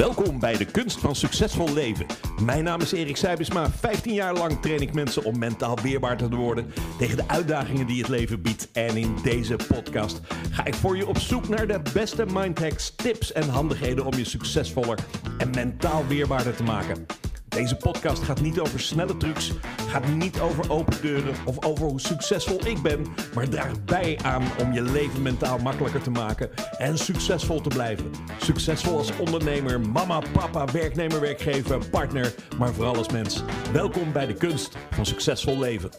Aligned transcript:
Welkom 0.00 0.38
bij 0.38 0.56
de 0.56 0.64
Kunst 0.64 0.98
van 0.98 1.14
Succesvol 1.14 1.72
Leven. 1.72 2.06
Mijn 2.42 2.64
naam 2.64 2.80
is 2.80 2.92
Erik 2.92 3.16
Seibesma. 3.16 3.70
15 3.70 4.12
jaar 4.12 4.34
lang 4.34 4.60
train 4.60 4.80
ik 4.80 4.94
mensen 4.94 5.24
om 5.24 5.38
mentaal 5.38 5.78
weerbaar 5.82 6.16
te 6.16 6.28
worden 6.28 6.72
tegen 6.98 7.16
de 7.16 7.28
uitdagingen 7.28 7.86
die 7.86 7.98
het 7.98 8.08
leven 8.08 8.42
biedt. 8.42 8.68
En 8.72 8.96
in 8.96 9.16
deze 9.22 9.56
podcast 9.68 10.20
ga 10.50 10.64
ik 10.64 10.74
voor 10.74 10.96
je 10.96 11.06
op 11.06 11.18
zoek 11.18 11.48
naar 11.48 11.66
de 11.66 11.80
beste 11.92 12.26
mindhacks, 12.32 12.94
tips 12.96 13.32
en 13.32 13.48
handigheden 13.48 14.06
om 14.06 14.14
je 14.14 14.24
succesvoller 14.24 14.98
en 15.38 15.50
mentaal 15.50 16.06
weerbaarder 16.06 16.56
te 16.56 16.62
maken. 16.62 17.06
Deze 17.50 17.76
podcast 17.76 18.22
gaat 18.22 18.40
niet 18.40 18.60
over 18.60 18.80
snelle 18.80 19.16
trucs, 19.16 19.52
gaat 19.88 20.08
niet 20.08 20.40
over 20.40 20.70
open 20.70 21.00
deuren 21.02 21.34
of 21.44 21.64
over 21.64 21.86
hoe 21.86 22.00
succesvol 22.00 22.66
ik 22.66 22.82
ben, 22.82 23.06
maar 23.34 23.48
draagt 23.48 23.84
bij 23.84 24.18
aan 24.22 24.42
om 24.60 24.72
je 24.72 24.82
leven 24.82 25.22
mentaal 25.22 25.58
makkelijker 25.58 26.02
te 26.02 26.10
maken 26.10 26.50
en 26.78 26.98
succesvol 26.98 27.60
te 27.60 27.68
blijven. 27.68 28.10
Succesvol 28.40 28.96
als 28.96 29.16
ondernemer, 29.18 29.80
mama, 29.80 30.22
papa, 30.32 30.64
werknemer, 30.72 31.20
werkgever, 31.20 31.88
partner, 31.88 32.34
maar 32.58 32.72
vooral 32.72 32.96
als 32.96 33.10
mens. 33.10 33.42
Welkom 33.72 34.12
bij 34.12 34.26
de 34.26 34.34
kunst 34.34 34.76
van 34.90 35.06
succesvol 35.06 35.58
leven. 35.58 35.90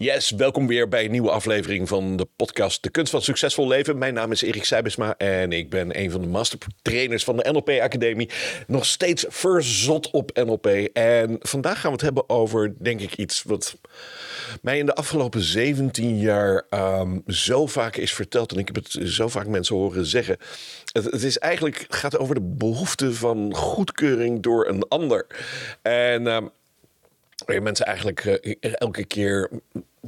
Yes, 0.00 0.30
welkom 0.30 0.66
weer 0.66 0.88
bij 0.88 1.04
een 1.04 1.10
nieuwe 1.10 1.30
aflevering 1.30 1.88
van 1.88 2.16
de 2.16 2.28
podcast 2.36 2.82
De 2.82 2.90
Kunst 2.90 3.10
van 3.10 3.22
Succesvol 3.22 3.68
Leven. 3.68 3.98
Mijn 3.98 4.14
naam 4.14 4.32
is 4.32 4.42
Erik 4.42 4.64
Seibesma 4.64 5.16
en 5.16 5.52
ik 5.52 5.70
ben 5.70 5.98
een 6.00 6.10
van 6.10 6.20
de 6.20 6.26
mastertrainers 6.26 7.24
van 7.24 7.36
de 7.36 7.50
NLP 7.50 7.68
Academie. 7.68 8.30
Nog 8.66 8.86
steeds 8.86 9.24
verzot 9.28 10.10
op 10.10 10.30
NLP. 10.44 10.66
En 10.92 11.36
vandaag 11.40 11.80
gaan 11.80 11.90
we 11.90 11.96
het 11.96 12.04
hebben 12.04 12.28
over, 12.28 12.74
denk 12.78 13.00
ik, 13.00 13.14
iets 13.14 13.42
wat 13.42 13.76
mij 14.62 14.78
in 14.78 14.86
de 14.86 14.94
afgelopen 14.94 15.40
17 15.40 16.18
jaar 16.18 16.66
um, 16.70 17.22
zo 17.26 17.66
vaak 17.66 17.96
is 17.96 18.14
verteld. 18.14 18.52
En 18.52 18.58
ik 18.58 18.66
heb 18.66 18.76
het 18.76 18.98
zo 19.04 19.28
vaak 19.28 19.46
mensen 19.46 19.76
horen 19.76 20.06
zeggen. 20.06 20.36
Het, 20.92 21.22
is 21.22 21.38
eigenlijk, 21.38 21.86
gaat 21.88 22.18
over 22.18 22.34
de 22.34 22.54
behoefte 22.56 23.14
van 23.14 23.54
goedkeuring 23.54 24.42
door 24.42 24.68
een 24.68 24.88
ander. 24.88 25.26
En 25.82 26.26
um, 26.26 26.50
mensen 27.46 27.86
eigenlijk 27.86 28.24
uh, 28.24 28.56
elke 28.60 29.04
keer 29.04 29.50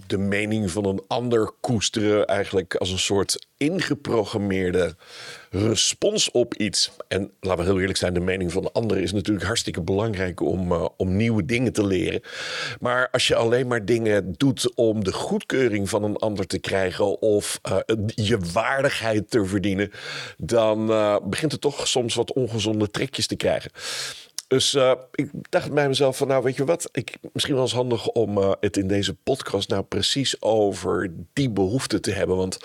de 0.07 0.19
mening 0.19 0.71
van 0.71 0.85
een 0.85 1.03
ander 1.07 1.53
koesteren, 1.61 2.27
eigenlijk 2.27 2.75
als 2.75 2.91
een 2.91 2.99
soort 2.99 3.47
ingeprogrammeerde 3.57 4.97
respons 5.51 6.31
op 6.31 6.55
iets. 6.55 6.91
En 7.09 7.31
laten 7.41 7.65
we 7.65 7.71
heel 7.71 7.81
eerlijk 7.81 7.99
zijn, 7.99 8.15
de 8.15 8.21
mening 8.21 8.53
van 8.53 8.63
de 8.63 8.73
ander 8.73 8.99
is 8.99 9.13
natuurlijk 9.13 9.47
hartstikke 9.47 9.83
belangrijk 9.83 10.41
om, 10.41 10.73
uh, 10.73 10.87
om 10.97 11.17
nieuwe 11.17 11.45
dingen 11.45 11.73
te 11.73 11.87
leren. 11.87 12.21
Maar 12.81 13.09
als 13.11 13.29
je 13.29 13.35
alleen 13.35 13.67
maar 13.67 13.85
dingen 13.85 14.35
doet 14.37 14.75
om 14.75 15.05
de 15.05 15.13
goedkeuring 15.13 15.89
van 15.89 16.03
een 16.03 16.17
ander 16.17 16.47
te 16.47 16.59
krijgen 16.59 17.21
of 17.21 17.61
uh, 17.71 17.77
je 18.07 18.39
waardigheid 18.53 19.31
te 19.31 19.45
verdienen, 19.45 19.91
dan 20.37 20.91
uh, 20.91 21.17
begint 21.25 21.53
het 21.53 21.61
toch 21.61 21.89
soms 21.89 22.15
wat 22.15 22.33
ongezonde 22.33 22.91
trekjes 22.91 23.27
te 23.27 23.37
krijgen. 23.37 23.71
Dus 24.51 24.75
uh, 24.75 24.93
ik 25.15 25.31
dacht 25.49 25.73
bij 25.73 25.89
mezelf 25.89 26.17
van, 26.17 26.29
nou 26.29 26.43
weet 26.43 26.57
je 26.57 26.65
wat, 26.65 26.89
ik, 26.93 27.19
misschien 27.33 27.55
wel 27.55 27.65
eens 27.65 27.73
handig 27.73 28.09
om 28.09 28.39
uh, 28.39 28.53
het 28.61 28.77
in 28.77 28.89
deze 28.89 29.15
podcast 29.15 29.69
nou 29.69 29.83
precies 29.83 30.43
over 30.43 31.13
die 31.33 31.51
behoefte 31.51 32.01
te 32.01 32.11
hebben. 32.11 32.37
Want 32.37 32.59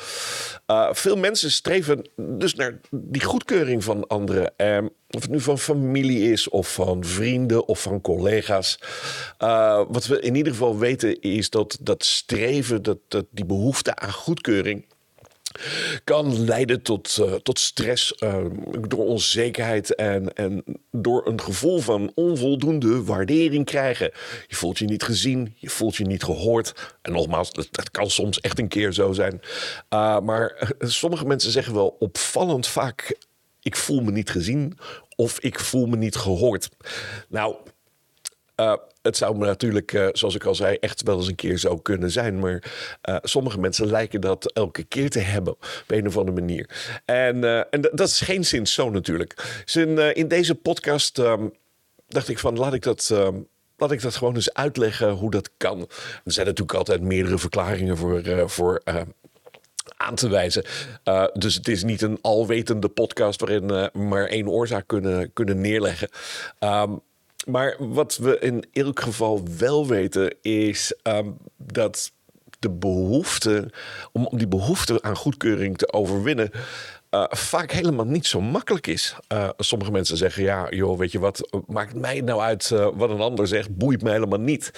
uh, 0.67 0.93
veel 0.93 1.17
mensen 1.17 1.51
streven 1.51 2.09
dus 2.15 2.55
naar 2.55 2.79
die 2.91 3.23
goedkeuring 3.23 3.83
van 3.83 4.07
anderen. 4.07 4.53
of 5.09 5.21
het 5.21 5.29
nu 5.29 5.39
van 5.39 5.59
familie 5.59 6.31
is, 6.31 6.49
of 6.49 6.73
van 6.73 7.03
vrienden, 7.03 7.67
of 7.67 7.81
van 7.81 8.01
collega's. 8.01 8.79
wat 9.87 10.05
we 10.05 10.19
in 10.19 10.35
ieder 10.35 10.51
geval 10.51 10.77
weten 10.77 11.21
is 11.21 11.49
dat 11.49 11.77
dat 11.81 12.05
streven, 12.05 12.83
dat, 12.83 12.97
dat 13.07 13.25
die 13.31 13.45
behoefte 13.45 13.95
aan 13.95 14.13
goedkeuring 14.13 14.85
kan 16.03 16.45
leiden 16.45 16.81
tot, 16.81 17.17
uh, 17.21 17.33
tot 17.33 17.59
stress, 17.59 18.15
uh, 18.19 18.45
door 18.87 19.05
onzekerheid 19.05 19.95
en, 19.95 20.33
en 20.33 20.63
door 20.91 21.27
een 21.27 21.41
gevoel 21.41 21.79
van 21.79 22.11
onvoldoende 22.15 23.03
waardering 23.03 23.65
krijgen. 23.65 24.11
Je 24.47 24.55
voelt 24.55 24.77
je 24.77 24.85
niet 24.85 25.03
gezien, 25.03 25.55
je 25.57 25.69
voelt 25.69 25.95
je 25.95 26.05
niet 26.05 26.23
gehoord. 26.23 26.95
En 27.01 27.11
nogmaals, 27.11 27.51
dat, 27.51 27.91
kan 27.91 28.09
soms 28.09 28.39
echt 28.39 28.59
een 28.59 28.67
keer 28.67 28.93
zo 28.93 29.13
zijn. 29.13 29.41
Uh, 29.89 30.19
maar 30.19 30.73
sommige 30.79 31.25
mensen 31.25 31.51
zeggen 31.51 31.73
wel 31.73 31.95
opvallend 31.99 32.67
vaak: 32.67 33.17
ik 33.61 33.75
voel 33.75 34.01
me 34.01 34.11
niet 34.11 34.29
gezien 34.29 34.77
of 35.15 35.39
ik 35.39 35.59
voel 35.59 35.85
me 35.85 35.97
niet 35.97 36.15
gehoord. 36.15 36.69
Nou, 37.29 37.55
het 39.05 39.17
zou 39.17 39.37
natuurlijk, 39.37 39.93
uh, 39.93 40.07
zoals 40.11 40.35
ik 40.35 40.45
al 40.45 40.55
zei, 40.55 40.77
echt 40.79 41.03
wel 41.03 41.17
eens 41.17 41.27
een 41.27 41.35
keer 41.35 41.57
zo 41.57 41.77
kunnen 41.77 42.11
zijn. 42.11 42.39
Maar 42.39 42.63
uh, 43.09 43.17
sommige 43.21 43.59
mensen 43.59 43.87
lijken 43.87 44.21
dat 44.21 44.51
elke 44.51 44.83
keer 44.83 45.09
te 45.09 45.19
hebben 45.19 45.53
op 45.53 45.83
een 45.87 46.07
of 46.07 46.17
andere 46.17 46.39
manier. 46.39 46.69
En, 47.05 47.69
en 47.69 47.81
dat 47.81 48.07
is 48.07 48.21
geen 48.21 48.45
zin 48.45 48.67
zo 48.67 48.89
natuurlijk. 48.89 49.61
Dus 49.65 49.75
in, 49.75 50.27
deze 50.27 50.55
podcast 50.55 51.17
um, 51.17 51.53
dacht 52.07 52.29
ik 52.29 52.39
van 52.39 52.57
laat 52.57 52.73
ik 52.73 52.81
dat. 52.81 53.09
Um, 53.11 53.47
laat 53.77 53.91
ik 53.91 54.01
dat 54.01 54.15
gewoon 54.15 54.35
eens 54.35 54.53
uitleggen 54.53 55.09
hoe 55.09 55.31
dat 55.31 55.49
kan. 55.57 55.79
Er 56.25 56.31
zijn 56.31 56.45
natuurlijk 56.45 56.77
altijd 56.77 57.01
meerdere 57.01 57.37
verklaringen 57.37 57.97
voor, 57.97 58.49
voor 58.49 58.81
aan 59.97 60.15
te 60.15 60.29
wijzen. 60.29 60.63
Dus 61.33 61.55
het 61.55 61.67
is 61.67 61.83
niet 61.83 62.01
een 62.01 62.17
alwetende 62.21 62.87
podcast 62.87 63.39
waarin 63.39 63.71
uh, 63.71 63.85
maar 63.93 64.25
één 64.25 64.47
oorzaak 64.47 64.87
kunnen, 64.87 65.33
kunnen 65.33 65.61
neerleggen. 65.61 66.09
Um, 66.59 67.01
maar 67.45 67.75
wat 67.79 68.17
we 68.17 68.39
in 68.39 68.65
elk 68.73 68.99
geval 68.99 69.43
wel 69.57 69.87
weten 69.87 70.35
is 70.41 70.93
um, 71.03 71.37
dat 71.57 72.11
de 72.59 72.69
behoefte, 72.69 73.71
om 74.11 74.27
die 74.31 74.47
behoefte 74.47 75.01
aan 75.01 75.15
goedkeuring 75.15 75.77
te 75.77 75.93
overwinnen, 75.93 76.51
uh, 77.11 77.23
vaak 77.29 77.71
helemaal 77.71 78.05
niet 78.05 78.25
zo 78.25 78.41
makkelijk 78.41 78.87
is. 78.87 79.15
Uh, 79.33 79.49
sommige 79.57 79.91
mensen 79.91 80.17
zeggen: 80.17 80.43
Ja, 80.43 80.69
joh, 80.69 80.97
weet 80.97 81.11
je 81.11 81.19
wat, 81.19 81.61
maakt 81.67 81.95
mij 81.95 82.21
nou 82.21 82.41
uit 82.41 82.69
uh, 82.73 82.87
wat 82.93 83.09
een 83.09 83.19
ander 83.19 83.47
zegt, 83.47 83.77
boeit 83.77 84.01
mij 84.01 84.13
helemaal 84.13 84.39
niet. 84.39 84.71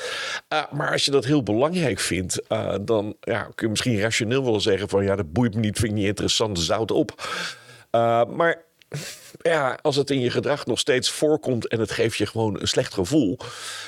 maar 0.71 0.91
als 0.91 1.05
je 1.05 1.11
dat 1.11 1.25
heel 1.25 1.43
belangrijk 1.43 1.99
vindt, 1.99 2.41
dan 2.81 3.15
ja, 3.21 3.41
kun 3.43 3.53
je 3.55 3.69
misschien 3.69 3.99
rationeel 3.99 4.43
wel 4.43 4.59
zeggen: 4.59 4.89
van 4.89 5.03
ja, 5.03 5.15
dat 5.15 5.31
boeit 5.33 5.53
me 5.53 5.59
niet, 5.59 5.79
vind 5.79 5.91
ik 5.91 5.97
niet 5.97 6.07
interessant, 6.07 6.59
zout 6.59 6.91
op. 6.91 7.29
maar 8.27 8.65
ja, 9.41 9.79
als 9.81 9.95
het 9.95 10.09
in 10.09 10.19
je 10.19 10.29
gedrag 10.29 10.65
nog 10.65 10.79
steeds 10.79 11.09
voorkomt 11.09 11.67
en 11.67 11.79
het 11.79 11.91
geeft 11.91 12.17
je 12.17 12.25
gewoon 12.25 12.59
een 12.59 12.67
slecht 12.67 12.93
gevoel, 12.93 13.37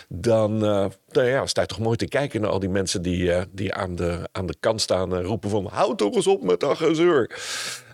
dan, 0.08 0.66
uh, 0.66 0.86
dan 1.08 1.26
ja, 1.26 1.46
sta 1.46 1.62
je 1.62 1.68
toch 1.68 1.80
mooi 1.80 1.98
te 1.98 2.08
kijken 2.08 2.42
naar 2.42 2.50
al 2.50 2.60
die 2.60 2.70
mensen 2.70 3.02
die, 3.02 3.24
uh, 3.24 3.42
die 3.52 3.74
aan, 3.74 3.96
de, 3.96 4.30
aan 4.32 4.46
de 4.46 4.56
kant 4.60 4.82
staan 4.82 5.16
en 5.16 5.24
roepen 5.24 5.50
van 5.50 5.66
houd 5.66 5.98
toch 5.98 6.16
eens 6.16 6.28
op 6.28 6.44
met 6.44 6.60
dat 6.60 6.78
gezeur. 6.78 7.40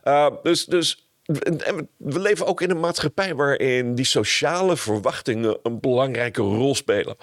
Uh, 0.04 0.32
dus, 0.44 0.66
dus 0.66 1.10
we 1.98 2.20
leven 2.20 2.46
ook 2.46 2.62
in 2.62 2.70
een 2.70 2.80
maatschappij 2.80 3.36
waarin 3.36 3.96
die 3.96 4.06
sociale 4.06 4.78
verwachtingen 4.78 5.58
een 5.64 5.80
belangrijke 5.80 6.42
rol 6.42 6.76
spelen. 6.76 7.16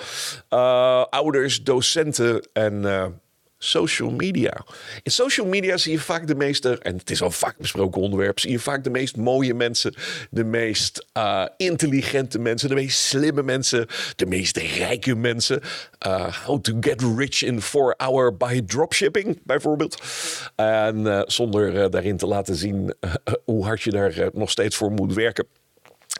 ouders, 1.10 1.62
docenten 1.62 2.48
en 2.52 2.84
social 3.64 4.10
media. 4.10 4.64
In 5.02 5.10
social 5.10 5.46
media 5.46 5.76
zie 5.76 5.92
je 5.92 5.98
vaak 5.98 6.26
de 6.26 6.34
meeste, 6.34 6.78
en 6.78 6.96
het 6.96 7.10
is 7.10 7.22
al 7.22 7.30
vaak 7.30 7.58
besproken 7.58 8.00
onderwerp, 8.00 8.40
zie 8.40 8.50
je 8.50 8.58
vaak 8.58 8.84
de 8.84 8.90
meest 8.90 9.16
mooie 9.16 9.54
mensen, 9.54 9.94
de 10.30 10.44
meest 10.44 11.06
uh, 11.16 11.46
intelligente 11.56 12.38
mensen, 12.38 12.68
de 12.68 12.74
meest 12.74 12.98
slimme 12.98 13.42
mensen, 13.42 13.86
de 14.16 14.26
meest 14.26 14.56
rijke 14.56 15.14
mensen. 15.14 15.60
Uh, 16.06 16.36
how 16.46 16.60
to 16.60 16.76
get 16.80 17.02
rich 17.16 17.42
in 17.42 17.60
four 17.60 17.94
hour 17.96 18.36
by 18.36 18.62
dropshipping, 18.66 19.40
bijvoorbeeld. 19.44 20.02
En 20.56 20.98
uh, 20.98 21.22
zonder 21.26 21.90
daarin 21.90 22.16
te 22.16 22.26
laten 22.26 22.54
zien 22.54 22.94
hoe 23.44 23.64
hard 23.64 23.82
je 23.82 23.90
daar 23.90 24.30
nog 24.32 24.50
steeds 24.50 24.76
voor 24.76 24.90
moet 24.90 25.14
werken. 25.14 25.46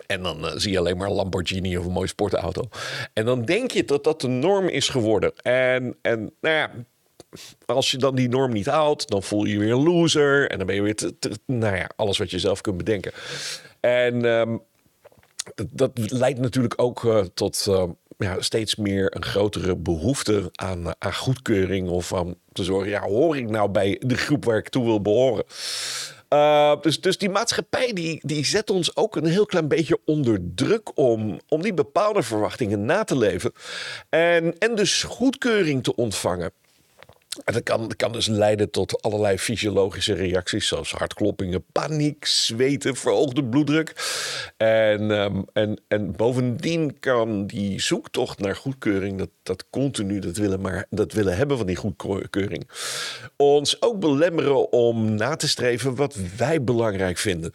En 0.06 0.22
dan 0.22 0.60
zie 0.60 0.72
je 0.72 0.78
alleen 0.78 0.96
maar 0.96 1.10
Lamborghini 1.10 1.76
of 1.76 1.84
een 1.84 1.92
mooie 1.92 2.06
sportauto. 2.06 2.68
En 3.12 3.24
dan 3.24 3.44
denk 3.44 3.70
je 3.70 3.84
dat 3.84 4.04
dat 4.04 4.20
de 4.20 4.28
norm 4.28 4.68
is 4.68 4.88
geworden. 4.88 5.32
En, 5.36 5.96
en 6.02 6.32
nou 6.40 6.56
ja, 6.56 6.70
als 7.66 7.90
je 7.90 7.96
dan 7.96 8.14
die 8.14 8.28
norm 8.28 8.52
niet 8.52 8.66
haalt, 8.66 9.08
dan 9.08 9.22
voel 9.22 9.44
je 9.44 9.52
je 9.52 9.58
weer 9.58 9.72
een 9.72 9.82
loser. 9.82 10.50
En 10.50 10.58
dan 10.58 10.66
ben 10.66 10.76
je 10.76 10.82
weer, 10.82 11.12
nou 11.46 11.76
ja, 11.76 11.90
alles 11.96 12.18
wat 12.18 12.30
je 12.30 12.38
zelf 12.38 12.60
kunt 12.60 12.76
bedenken. 12.76 13.12
En 13.80 14.24
um, 14.24 14.62
dat 15.70 15.90
leidt 15.94 16.38
natuurlijk 16.38 16.74
ook 16.76 17.02
uh, 17.02 17.20
tot 17.34 17.66
uh, 17.68 17.84
ja, 18.18 18.40
steeds 18.40 18.76
meer 18.76 19.16
een 19.16 19.24
grotere 19.24 19.76
behoefte 19.76 20.50
aan, 20.54 20.94
aan 20.98 21.14
goedkeuring. 21.14 21.88
Of 21.88 22.14
aan 22.14 22.34
te 22.52 22.64
zorgen, 22.64 22.90
ja, 22.90 23.00
hoor 23.00 23.36
ik 23.36 23.50
nou 23.50 23.68
bij 23.68 24.00
de 24.00 24.16
groep 24.16 24.44
waar 24.44 24.58
ik 24.58 24.68
toe 24.68 24.84
wil 24.84 25.00
behoren? 25.00 25.44
Uh, 26.32 26.80
dus, 26.80 27.00
dus 27.00 27.18
die 27.18 27.30
maatschappij 27.30 27.92
die, 27.92 28.20
die 28.22 28.46
zet 28.46 28.70
ons 28.70 28.96
ook 28.96 29.16
een 29.16 29.26
heel 29.26 29.46
klein 29.46 29.68
beetje 29.68 29.98
onder 30.04 30.38
druk 30.54 30.98
om, 30.98 31.40
om 31.48 31.62
die 31.62 31.74
bepaalde 31.74 32.22
verwachtingen 32.22 32.84
na 32.84 33.04
te 33.04 33.16
leven. 33.16 33.52
En, 34.08 34.58
en 34.58 34.74
dus 34.74 35.02
goedkeuring 35.02 35.82
te 35.82 35.94
ontvangen. 35.94 36.52
En 37.44 37.52
dat 37.52 37.62
kan, 37.62 37.80
dat 37.80 37.96
kan 37.96 38.12
dus 38.12 38.26
leiden 38.26 38.70
tot 38.70 39.02
allerlei 39.02 39.38
fysiologische 39.38 40.14
reacties, 40.14 40.66
zoals 40.66 40.92
hartkloppingen, 40.92 41.64
paniek, 41.72 42.24
zweten, 42.24 42.96
verhoogde 42.96 43.44
bloeddruk. 43.44 43.92
En, 44.56 45.10
ehm, 45.10 45.42
en, 45.52 45.80
en 45.88 46.16
bovendien 46.16 46.98
kan 47.00 47.46
die 47.46 47.80
zoektocht 47.80 48.38
naar 48.38 48.56
goedkeuring, 48.56 49.18
dat, 49.18 49.28
dat 49.42 49.64
continu 49.70 50.18
dat 50.18 50.36
willen, 50.36 50.60
maar, 50.60 50.86
dat 50.90 51.12
willen 51.12 51.36
hebben 51.36 51.56
van 51.56 51.66
die 51.66 51.76
goedkeuring, 51.76 52.68
ons 53.36 53.82
ook 53.82 54.00
belemmeren 54.00 54.72
om 54.72 55.14
na 55.14 55.36
te 55.36 55.48
streven 55.48 55.94
wat 55.94 56.16
wij 56.36 56.64
belangrijk 56.64 57.18
vinden. 57.18 57.50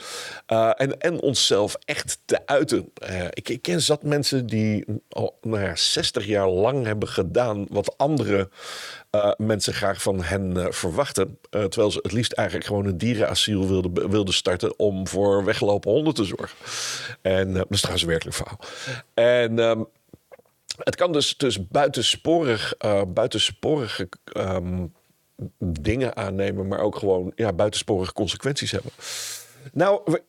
Uh, 0.47 0.71
en, 0.75 0.99
en 0.99 1.21
onszelf 1.21 1.75
echt 1.85 2.19
te 2.25 2.45
uiten. 2.45 2.91
Uh, 3.09 3.25
ik, 3.29 3.49
ik 3.49 3.61
ken 3.61 3.81
zat 3.81 4.03
mensen 4.03 4.45
die 4.45 4.85
al 5.09 5.37
nou 5.41 5.63
ja, 5.63 5.75
60 5.75 6.25
jaar 6.25 6.49
lang 6.49 6.85
hebben 6.85 7.07
gedaan 7.07 7.65
wat 7.69 7.97
andere 7.97 8.49
uh, 9.11 9.31
mensen 9.37 9.66
graag 9.73 10.01
van 10.01 10.23
hen 10.23 10.57
uh, 10.57 10.65
verwachten. 10.69 11.27
Uh, 11.27 11.63
terwijl 11.63 11.91
ze 11.91 11.99
het 12.01 12.11
liefst 12.11 12.31
eigenlijk 12.31 12.67
gewoon 12.67 12.85
een 12.85 12.97
dierenasiel 12.97 13.67
wilden, 13.67 14.09
wilden 14.09 14.33
starten 14.33 14.79
om 14.79 15.07
voor 15.07 15.43
weggelopen 15.43 15.91
honden 15.91 16.13
te 16.13 16.23
zorgen. 16.23 16.57
En 17.21 17.53
dat 17.53 17.65
is 17.69 17.79
trouwens 17.79 18.05
werkelijk 18.07 18.35
verhaal. 18.35 18.59
En 19.13 19.59
um, 19.59 19.87
het 20.77 20.95
kan 20.95 21.11
dus, 21.11 21.37
dus 21.37 21.67
buitensporig, 21.67 22.73
buitensporige 23.07 24.09
um, 24.37 24.93
dingen 25.59 26.15
aannemen, 26.15 26.67
maar 26.67 26.79
ook 26.79 26.95
gewoon 26.95 27.31
ja, 27.35 27.53
buitensporige 27.53 28.13
consequenties 28.13 28.71
hebben. 28.71 28.91
Nou, 29.73 30.19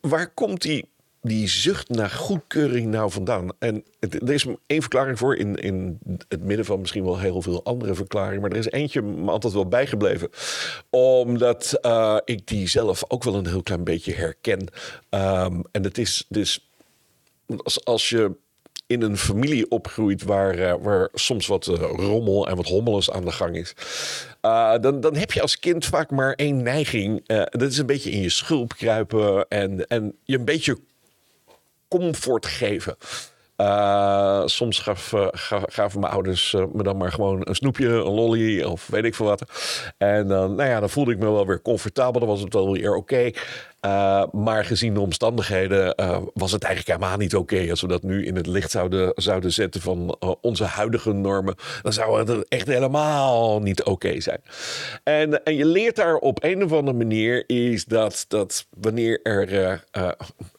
waar 0.00 0.28
komt 0.34 0.62
die 0.62 0.90
die 1.28 1.48
zucht 1.48 1.88
naar 1.88 2.10
goedkeuring 2.10 2.86
nou 2.86 3.10
vandaan? 3.10 3.48
En 3.58 3.84
er 4.00 4.32
is 4.32 4.46
één 4.66 4.80
verklaring 4.80 5.18
voor 5.18 5.36
in, 5.36 5.56
in 5.56 5.98
het 6.28 6.42
midden 6.42 6.66
van 6.66 6.80
misschien 6.80 7.04
wel 7.04 7.18
heel 7.18 7.42
veel 7.42 7.64
andere 7.64 7.94
verklaringen. 7.94 8.40
Maar 8.40 8.50
er 8.50 8.56
is 8.56 8.70
eentje 8.70 9.02
me 9.02 9.30
altijd 9.30 9.52
wel 9.52 9.68
bijgebleven. 9.68 10.28
Omdat 10.90 11.78
uh, 11.82 12.16
ik 12.24 12.46
die 12.46 12.68
zelf 12.68 13.04
ook 13.08 13.24
wel 13.24 13.34
een 13.34 13.46
heel 13.46 13.62
klein 13.62 13.84
beetje 13.84 14.14
herken. 14.14 14.60
Um, 15.10 15.62
en 15.70 15.82
het 15.82 15.98
is 15.98 16.24
dus 16.28 16.68
als, 17.62 17.84
als 17.84 18.08
je 18.08 18.32
in 18.86 19.02
een 19.02 19.16
familie 19.16 19.70
opgroeit 19.70 20.22
waar, 20.22 20.58
uh, 20.58 20.74
waar 20.80 21.08
soms 21.12 21.46
wat 21.46 21.66
uh, 21.66 21.74
rommel 21.76 22.48
en 22.48 22.56
wat 22.56 22.66
hommeles 22.66 23.10
aan 23.10 23.24
de 23.24 23.32
gang 23.32 23.56
is. 23.56 23.74
Dan, 24.80 25.00
dan 25.00 25.16
heb 25.16 25.32
je 25.32 25.42
als 25.42 25.58
kind 25.58 25.84
vaak 25.84 26.10
maar 26.10 26.32
één 26.32 26.62
neiging. 26.62 27.26
dat 27.50 27.62
is 27.62 27.78
een 27.78 27.86
beetje 27.86 28.10
in 28.10 28.20
je 28.20 28.28
schulp 28.28 28.74
kruipen 28.76 29.48
en, 29.48 29.86
en 29.86 30.14
je 30.24 30.38
een 30.38 30.44
beetje 30.44 30.78
comfort 31.88 32.46
geven. 32.46 32.96
Uh, 33.56 34.42
soms 34.44 34.78
gaf, 34.78 35.12
uh, 35.12 35.26
gaven 35.32 36.00
mijn 36.00 36.12
ouders 36.12 36.52
uh, 36.52 36.64
me 36.72 36.82
dan 36.82 36.96
maar 36.96 37.12
gewoon 37.12 37.40
een 37.44 37.54
snoepje, 37.54 37.86
een 37.86 38.14
lolly 38.14 38.62
of 38.62 38.86
weet 38.86 39.04
ik 39.04 39.14
veel 39.14 39.26
wat. 39.26 39.42
En 39.96 40.28
dan, 40.28 40.54
nou 40.54 40.68
ja, 40.68 40.80
dan 40.80 40.90
voelde 40.90 41.12
ik 41.12 41.18
me 41.18 41.30
wel 41.30 41.46
weer 41.46 41.62
comfortabel. 41.62 42.20
Dan 42.20 42.28
was 42.28 42.40
het 42.40 42.54
wel 42.54 42.72
weer 42.72 42.94
oké. 42.94 43.30
Uh, 43.80 44.24
maar 44.32 44.64
gezien 44.64 44.94
de 44.94 45.00
omstandigheden 45.00 45.94
uh, 46.00 46.18
was 46.34 46.52
het 46.52 46.64
eigenlijk 46.64 46.98
helemaal 46.98 47.18
niet 47.18 47.36
oké. 47.36 47.66
Als 47.70 47.80
we 47.80 47.86
dat 47.86 48.02
nu 48.02 48.26
in 48.26 48.36
het 48.36 48.46
licht 48.46 48.70
zouden, 48.70 49.12
zouden 49.14 49.52
zetten 49.52 49.80
van 49.80 50.16
uh, 50.20 50.30
onze 50.40 50.64
huidige 50.64 51.12
normen, 51.12 51.54
dan 51.82 51.92
zou 51.92 52.18
het 52.18 52.48
echt 52.48 52.66
helemaal 52.66 53.60
niet 53.60 53.82
oké 53.84 54.20
zijn. 54.20 54.40
En, 55.04 55.44
en 55.44 55.56
je 55.56 55.64
leert 55.64 55.96
daar 55.96 56.16
op 56.16 56.44
een 56.44 56.64
of 56.64 56.72
andere 56.72 56.96
manier 56.96 57.44
is 57.46 57.84
dat, 57.84 58.24
dat 58.28 58.66
wanneer 58.70 59.20
er 59.22 59.84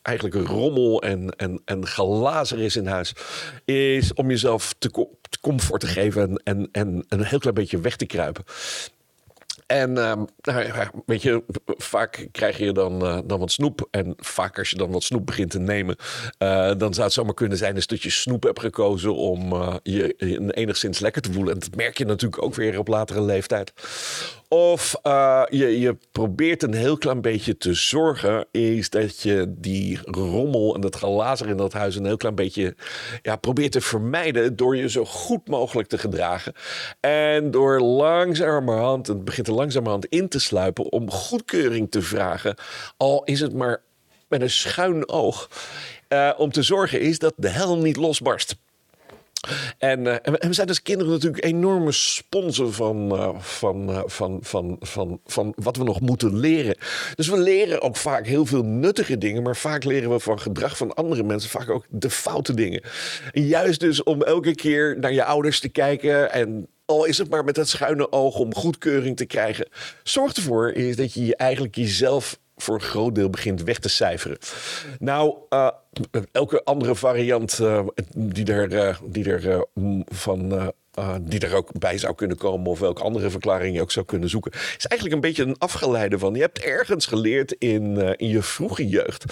eigenlijk 0.01 0.48
rommel 0.48 1.01
en, 1.01 1.30
en, 1.36 1.62
en 1.66 1.83
is 2.56 2.75
in 2.75 2.88
huis, 2.88 3.13
is 3.66 4.13
om 4.13 4.30
jezelf 4.30 4.75
te, 4.77 5.07
comfort 5.42 5.81
te 5.81 5.88
geven 5.88 6.21
en, 6.21 6.39
en, 6.44 6.69
en 6.71 7.06
een 7.07 7.24
heel 7.24 7.39
klein 7.39 7.56
beetje 7.56 7.80
weg 7.80 7.95
te 7.95 8.06
kruipen. 8.06 8.44
En 9.69 9.98
um, 9.98 10.27
nou 10.42 10.89
weet 11.06 11.21
je, 11.21 11.44
vaak 11.66 12.27
krijg 12.31 12.57
je 12.57 12.71
dan, 12.71 13.06
uh, 13.06 13.19
dan 13.25 13.39
wat 13.39 13.51
snoep. 13.51 13.88
En 13.92 14.13
vaak 14.18 14.57
als 14.57 14.69
je 14.69 14.77
dan 14.77 14.92
wat 14.92 15.04
snoep 15.04 15.25
begint 15.25 15.51
te 15.51 15.60
nemen, 15.60 15.95
uh, 16.39 16.71
dan 16.77 16.94
zou 16.94 17.06
het 17.06 17.13
zomaar 17.13 17.33
kunnen 17.33 17.57
zijn 17.57 17.75
dat 17.75 18.04
je 18.04 18.10
snoep 18.10 18.44
hebt 18.44 18.60
gekozen 18.60 19.16
om 19.16 19.54
je, 19.83 20.13
je 20.18 20.54
enigszins 20.54 21.00
lekker 21.00 21.21
te 21.21 21.31
voelen. 21.31 21.54
En 21.54 21.60
dat 21.60 21.75
merk 21.75 21.98
je 21.98 22.06
natuurlijk 22.06 22.42
ook 22.42 22.56
weer 22.56 22.80
op 22.80 22.88
latere 22.88 23.21
leeftijd. 23.21 23.74
Of 24.49 24.95
uh, 25.03 25.43
je, 25.49 25.79
je 25.79 25.97
probeert 26.11 26.63
een 26.63 26.73
heel 26.73 26.97
klein 26.97 27.21
beetje 27.21 27.57
te 27.57 27.73
zorgen, 27.73 28.47
is 28.51 28.89
dat 28.89 29.21
je 29.21 29.53
die 29.57 29.99
rommel 30.03 30.75
en 30.75 30.81
dat 30.81 30.95
gelazer 30.95 31.47
in 31.47 31.57
dat 31.57 31.73
huis 31.73 31.95
een 31.95 32.05
heel 32.05 32.17
klein 32.17 32.35
beetje 32.35 32.75
ja, 33.21 33.35
probeert 33.35 33.71
te 33.71 33.81
vermijden 33.81 34.55
door 34.55 34.75
je 34.75 34.89
zo 34.89 35.05
goed 35.05 35.47
mogelijk 35.47 35.87
te 35.87 35.97
gedragen. 35.97 36.53
En 36.99 37.51
door 37.51 37.79
langzamerhand, 37.81 39.07
het 39.07 39.25
begint 39.25 39.47
er 39.47 39.53
langzamerhand 39.53 40.05
in 40.05 40.29
te 40.29 40.39
sluipen 40.39 40.91
om 40.91 41.11
goedkeuring 41.11 41.91
te 41.91 42.01
vragen, 42.01 42.55
al 42.97 43.23
is 43.23 43.39
het 43.39 43.53
maar 43.53 43.81
met 44.27 44.41
een 44.41 44.49
schuin 44.49 45.09
oog, 45.09 45.49
uh, 46.09 46.31
om 46.37 46.51
te 46.51 46.63
zorgen 46.63 47.01
is 47.01 47.19
dat 47.19 47.33
de 47.37 47.49
hel 47.49 47.77
niet 47.77 47.97
losbarst. 47.97 48.55
En, 49.77 50.06
uh, 50.06 50.13
en, 50.21 50.39
we 50.39 50.53
zijn 50.53 50.68
als 50.68 50.81
kinderen 50.81 51.13
natuurlijk 51.13 51.44
enorme 51.44 51.91
sponsen 51.91 52.74
van, 52.74 53.13
uh, 53.13 53.30
van, 53.39 53.89
uh, 53.89 54.01
van, 54.06 54.39
van, 54.41 54.77
van, 54.80 55.19
van 55.25 55.53
wat 55.56 55.77
we 55.77 55.83
nog 55.83 56.00
moeten 56.01 56.39
leren. 56.39 56.75
Dus 57.15 57.27
we 57.27 57.38
leren 57.38 57.81
ook 57.81 57.95
vaak 57.95 58.25
heel 58.27 58.45
veel 58.45 58.63
nuttige 58.63 59.18
dingen, 59.18 59.44
maar 59.44 59.56
vaak 59.56 59.83
leren 59.83 60.09
we 60.09 60.19
van 60.19 60.39
gedrag 60.39 60.77
van 60.77 60.94
andere 60.94 61.24
mensen 61.24 61.50
vaak 61.50 61.69
ook 61.69 61.86
de 61.89 62.09
foute 62.09 62.53
dingen. 62.53 62.81
En 63.31 63.47
juist 63.47 63.80
dus 63.80 64.03
om 64.03 64.24
elke 64.24 64.56
keer 64.56 64.97
naar 65.00 65.13
je 65.13 65.24
ouders 65.24 65.59
te 65.59 65.69
kijken 65.69 66.31
en 66.31 66.68
al 66.85 67.06
is 67.06 67.18
het 67.18 67.30
maar 67.30 67.44
met 67.44 67.56
dat 67.56 67.68
schuine 67.68 68.12
oog 68.12 68.35
om 68.35 68.56
goedkeuring 68.56 69.18
te 69.18 69.25
krijgen, 69.25 69.68
zorg 70.03 70.33
ervoor 70.33 70.71
is 70.71 70.95
dat 70.95 71.13
je 71.13 71.35
eigenlijk 71.35 71.75
jezelf 71.75 72.39
voor 72.61 72.75
een 72.75 72.81
groot 72.81 73.15
deel 73.15 73.29
begint 73.29 73.63
weg 73.63 73.79
te 73.79 73.89
cijferen. 73.89 74.38
Nou, 75.00 75.35
uh, 75.50 75.69
elke 76.31 76.63
andere 76.63 76.95
variant 76.95 77.59
uh, 77.59 77.88
die 78.15 78.45
er, 78.45 78.71
uh, 78.71 78.97
die 79.03 79.31
er 79.31 79.65
van. 80.06 80.73
die 81.21 81.39
er 81.39 81.56
ook 81.56 81.79
bij 81.79 81.97
zou 81.97 82.15
kunnen 82.15 82.38
komen, 82.38 82.71
of 82.71 82.79
welke 82.79 83.03
andere 83.03 83.29
verklaring 83.29 83.75
je 83.75 83.81
ook 83.81 83.91
zou 83.91 84.06
kunnen 84.06 84.29
zoeken, 84.29 84.51
is 84.51 84.85
eigenlijk 84.85 85.13
een 85.13 85.29
beetje 85.29 85.44
een 85.44 85.57
afgeleide 85.57 86.19
van. 86.19 86.33
Je 86.33 86.41
hebt 86.41 86.59
ergens 86.59 87.06
geleerd 87.06 87.51
in, 87.51 87.97
in 88.17 88.27
je 88.27 88.41
vroege 88.41 88.88
jeugd, 88.88 89.25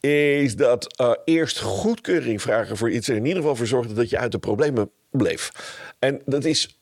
is 0.00 0.56
dat 0.56 1.04
eerst 1.24 1.60
goedkeuring 1.60 2.42
vragen 2.42 2.76
voor 2.76 2.90
iets 2.90 3.08
en 3.08 3.16
in 3.16 3.24
ieder 3.24 3.40
geval 3.40 3.56
voor 3.56 3.66
zorgen 3.66 3.94
dat 3.94 4.10
je 4.10 4.18
uit 4.18 4.32
de 4.32 4.38
problemen 4.38 4.90
bleef. 5.10 5.50
En 5.98 6.22
dat 6.24 6.44
is 6.44 6.78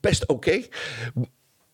best 0.00 0.26
oké. 0.26 0.62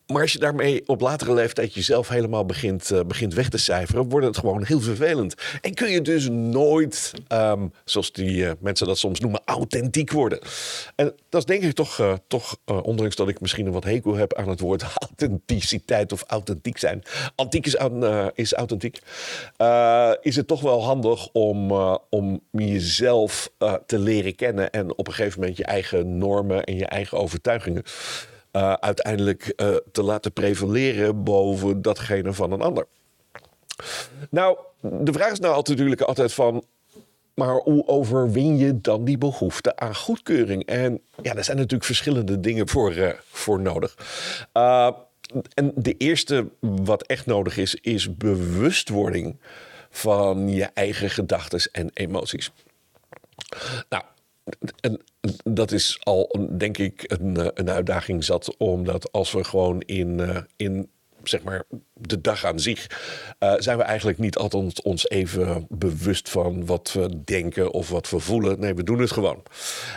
Maar 0.06 0.22
als 0.22 0.32
je 0.32 0.38
daarmee 0.38 0.82
op 0.86 1.00
latere 1.00 1.34
leeftijd 1.34 1.74
jezelf 1.74 2.08
helemaal 2.08 2.46
begint, 2.46 2.90
uh, 2.90 3.00
begint 3.00 3.34
weg 3.34 3.48
te 3.48 3.58
cijferen, 3.58 4.08
wordt 4.08 4.26
het 4.26 4.38
gewoon 4.38 4.64
heel 4.64 4.80
vervelend. 4.80 5.34
En 5.60 5.74
kun 5.74 5.90
je 5.90 6.00
dus 6.00 6.28
nooit, 6.28 7.12
um, 7.28 7.72
zoals 7.84 8.12
die 8.12 8.36
uh, 8.36 8.50
mensen 8.60 8.86
dat 8.86 8.98
soms 8.98 9.20
noemen, 9.20 9.40
authentiek 9.44 10.10
worden. 10.10 10.38
En 10.94 11.14
dat 11.28 11.40
is 11.40 11.46
denk 11.46 11.62
ik 11.62 11.72
toch, 11.72 11.98
uh, 11.98 12.12
toch 12.28 12.56
ondanks 12.64 13.16
dat 13.16 13.28
ik 13.28 13.40
misschien 13.40 13.66
een 13.66 13.72
wat 13.72 13.84
hekel 13.84 14.14
heb 14.14 14.34
aan 14.34 14.48
het 14.48 14.60
woord 14.60 14.82
authenticiteit 15.08 16.12
of 16.12 16.22
authentiek 16.26 16.78
zijn. 16.78 17.02
Antiek 17.34 17.66
is, 17.66 17.76
is 18.34 18.52
authentiek. 18.52 18.98
is 20.20 20.36
het 20.36 20.46
toch 20.46 20.60
wel 20.60 20.82
handig 20.82 21.28
om, 21.32 21.72
om 22.10 22.40
jezelf 22.50 23.50
te 23.86 23.98
leren 23.98 24.34
kennen 24.34 24.70
en 24.70 24.98
op 24.98 25.06
een 25.06 25.12
gegeven 25.12 25.40
moment 25.40 25.56
je 25.56 25.64
eigen 25.64 26.18
normen 26.18 26.64
en 26.64 26.76
je 26.76 26.86
eigen 26.86 27.18
overtuigingen 27.18 27.82
uh, 28.52 28.72
uiteindelijk 28.72 29.52
uh, 29.56 29.76
te 29.92 30.02
laten 30.02 30.32
prevaleren 30.32 31.22
boven 31.22 31.82
datgene 31.82 32.32
van 32.32 32.52
een 32.52 32.60
ander. 32.60 32.86
Nou, 34.30 34.58
de 34.80 35.12
vraag 35.12 35.32
is 35.32 35.40
nou 35.40 35.54
altijd, 35.54 35.76
natuurlijk 35.78 36.02
altijd 36.02 36.32
van. 36.32 36.64
Maar 37.34 37.54
hoe 37.54 37.86
overwin 37.86 38.56
je 38.56 38.80
dan 38.80 39.04
die 39.04 39.18
behoefte 39.18 39.76
aan 39.76 39.94
goedkeuring? 39.94 40.66
En 40.66 41.00
ja, 41.22 41.34
daar 41.34 41.44
zijn 41.44 41.56
natuurlijk 41.56 41.84
verschillende 41.84 42.40
dingen 42.40 42.68
voor, 42.68 42.94
uh, 42.94 43.12
voor 43.30 43.60
nodig. 43.60 43.96
en 45.54 45.72
de 45.74 45.96
eerste 45.96 46.48
wat 46.60 47.02
echt 47.02 47.26
nodig 47.26 47.56
is, 47.56 47.74
is 47.74 48.16
bewustwording 48.16 49.36
van 49.90 50.48
je 50.48 50.64
eigen 50.64 51.10
gedachten 51.10 51.68
en 51.72 51.90
emoties. 51.94 52.50
Nou, 53.88 54.02
en 54.80 55.00
dat 55.44 55.72
is 55.72 55.98
al, 56.02 56.36
denk 56.50 56.78
ik, 56.78 57.04
een, 57.06 57.36
eh, 57.36 57.46
een 57.54 57.70
uitdaging 57.70 58.24
zat. 58.24 58.56
Omdat 58.56 59.12
als 59.12 59.32
we 59.32 59.44
gewoon 59.44 59.80
in, 59.80 60.18
uh, 60.18 60.36
in 60.56 60.90
zeg 61.22 61.42
maar, 61.42 61.64
de 61.94 62.20
dag 62.20 62.44
aan 62.44 62.60
zich, 62.60 62.86
uh, 63.40 63.54
zijn 63.58 63.76
we 63.76 63.82
eigenlijk 63.82 64.18
niet 64.18 64.36
altijd 64.36 64.82
ons 64.82 65.08
even 65.08 65.66
bewust 65.68 66.28
van 66.28 66.66
wat 66.66 66.92
we 66.92 67.22
denken 67.24 67.72
of 67.72 67.88
wat 67.88 68.10
we 68.10 68.18
voelen. 68.18 68.60
Nee, 68.60 68.74
we 68.74 68.82
doen 68.82 68.98
het 68.98 69.10
gewoon. 69.10 69.42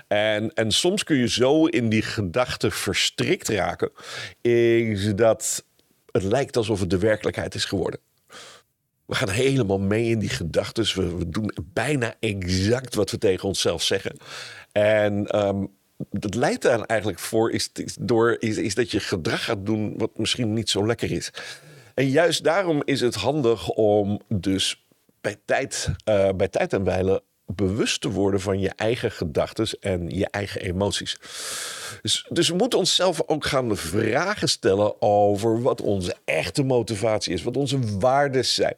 En, 0.08 0.54
en 0.54 0.72
soms 0.72 1.04
kun 1.04 1.18
je 1.18 1.30
zo 1.30 1.66
in 1.66 1.90
die 1.90 2.02
gedachten 2.02 2.72
verstrikt 2.72 3.48
raken, 3.50 3.92
dat 5.16 5.66
het 6.12 6.24
lijkt 6.24 6.58
alsof 6.58 6.80
het 6.80 6.90
de 6.90 7.00
werkelijkheid 7.00 7.56
is 7.56 7.66
geworden. 7.66 8.00
We 9.06 9.16
gaan 9.16 9.30
helemaal 9.30 9.80
mee 9.80 10.10
in 10.10 10.20
die 10.20 10.30
gedachten. 10.30 10.84
We, 10.84 11.16
we, 11.16 11.30
doen 11.30 11.52
bijna 11.64 12.16
exact 12.20 12.96
wat 12.96 13.12
we 13.12 13.18
tegen 13.18 13.48
onszelf 13.48 13.84
zeggen. 13.84 14.18
En 14.72 15.40
um, 15.40 15.72
dat 16.10 16.36
leidt 16.36 16.62
daar 16.62 16.82
eigenlijk 16.82 17.20
voor, 17.20 17.52
is, 17.52 17.70
is, 17.74 17.98
door, 18.00 18.36
is, 18.40 18.58
is 18.58 18.76
dat 18.76 18.92
je 18.92 19.00
gedrag 19.00 19.44
gaat 19.44 19.66
doen 19.66 19.98
wat 19.98 20.18
misschien 20.18 20.54
niet 20.54 20.70
zo 20.70 20.86
lekker 20.86 21.12
is. 21.12 21.32
En 21.94 22.10
juist 22.10 22.44
daarom 22.44 22.82
is 22.86 23.02
het 23.02 23.16
handig 23.16 23.70
om 23.70 24.22
dus 24.28 24.86
bij 25.22 25.36
tijd, 25.46 25.90
uh, 26.10 26.30
bij 26.36 26.48
tijd 26.48 26.74
en 26.74 26.84
wijle 26.84 27.24
bewust 27.46 28.02
te 28.02 28.10
worden 28.10 28.42
van 28.42 28.60
je 28.60 28.72
eigen 28.76 29.12
gedachten 29.12 29.68
en 29.80 30.10
je 30.10 30.28
eigen 30.32 30.62
emoties. 30.62 31.18
Dus, 32.02 32.26
dus 32.30 32.50
we 32.50 32.56
moeten 32.56 32.80
onszelf 32.80 33.22
ook 33.26 33.46
gaan 33.46 33.78
vragen 33.78 34.50
stellen 34.50 35.02
over 35.02 35.62
wat 35.62 35.82
onze 35.82 36.16
echte 36.26 36.64
motivatie 36.64 37.34
is, 37.34 37.44
wat 37.44 37.58
onze 37.58 38.00
waarden 38.00 38.46
zijn. 38.46 38.76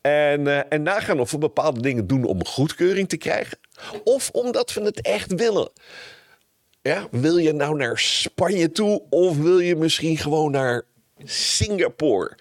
En, 0.00 0.40
uh, 0.40 0.60
en 0.68 0.82
nagaan 0.82 1.20
of 1.20 1.30
we 1.30 1.38
bepaalde 1.38 1.80
dingen 1.80 2.06
doen 2.06 2.24
om 2.24 2.44
goedkeuring 2.44 3.08
te 3.08 3.16
krijgen, 3.16 3.58
of 4.04 4.30
omdat 4.30 4.72
we 4.72 4.80
het 4.80 5.00
echt 5.00 5.34
willen. 5.34 5.70
Ja, 6.82 7.08
wil 7.10 7.36
je 7.36 7.52
nou 7.52 7.76
naar 7.76 7.98
Spanje 7.98 8.70
toe 8.70 9.02
of 9.10 9.38
wil 9.38 9.58
je 9.58 9.76
misschien 9.76 10.16
gewoon 10.16 10.50
naar 10.50 10.82
Singapore? 11.24 12.36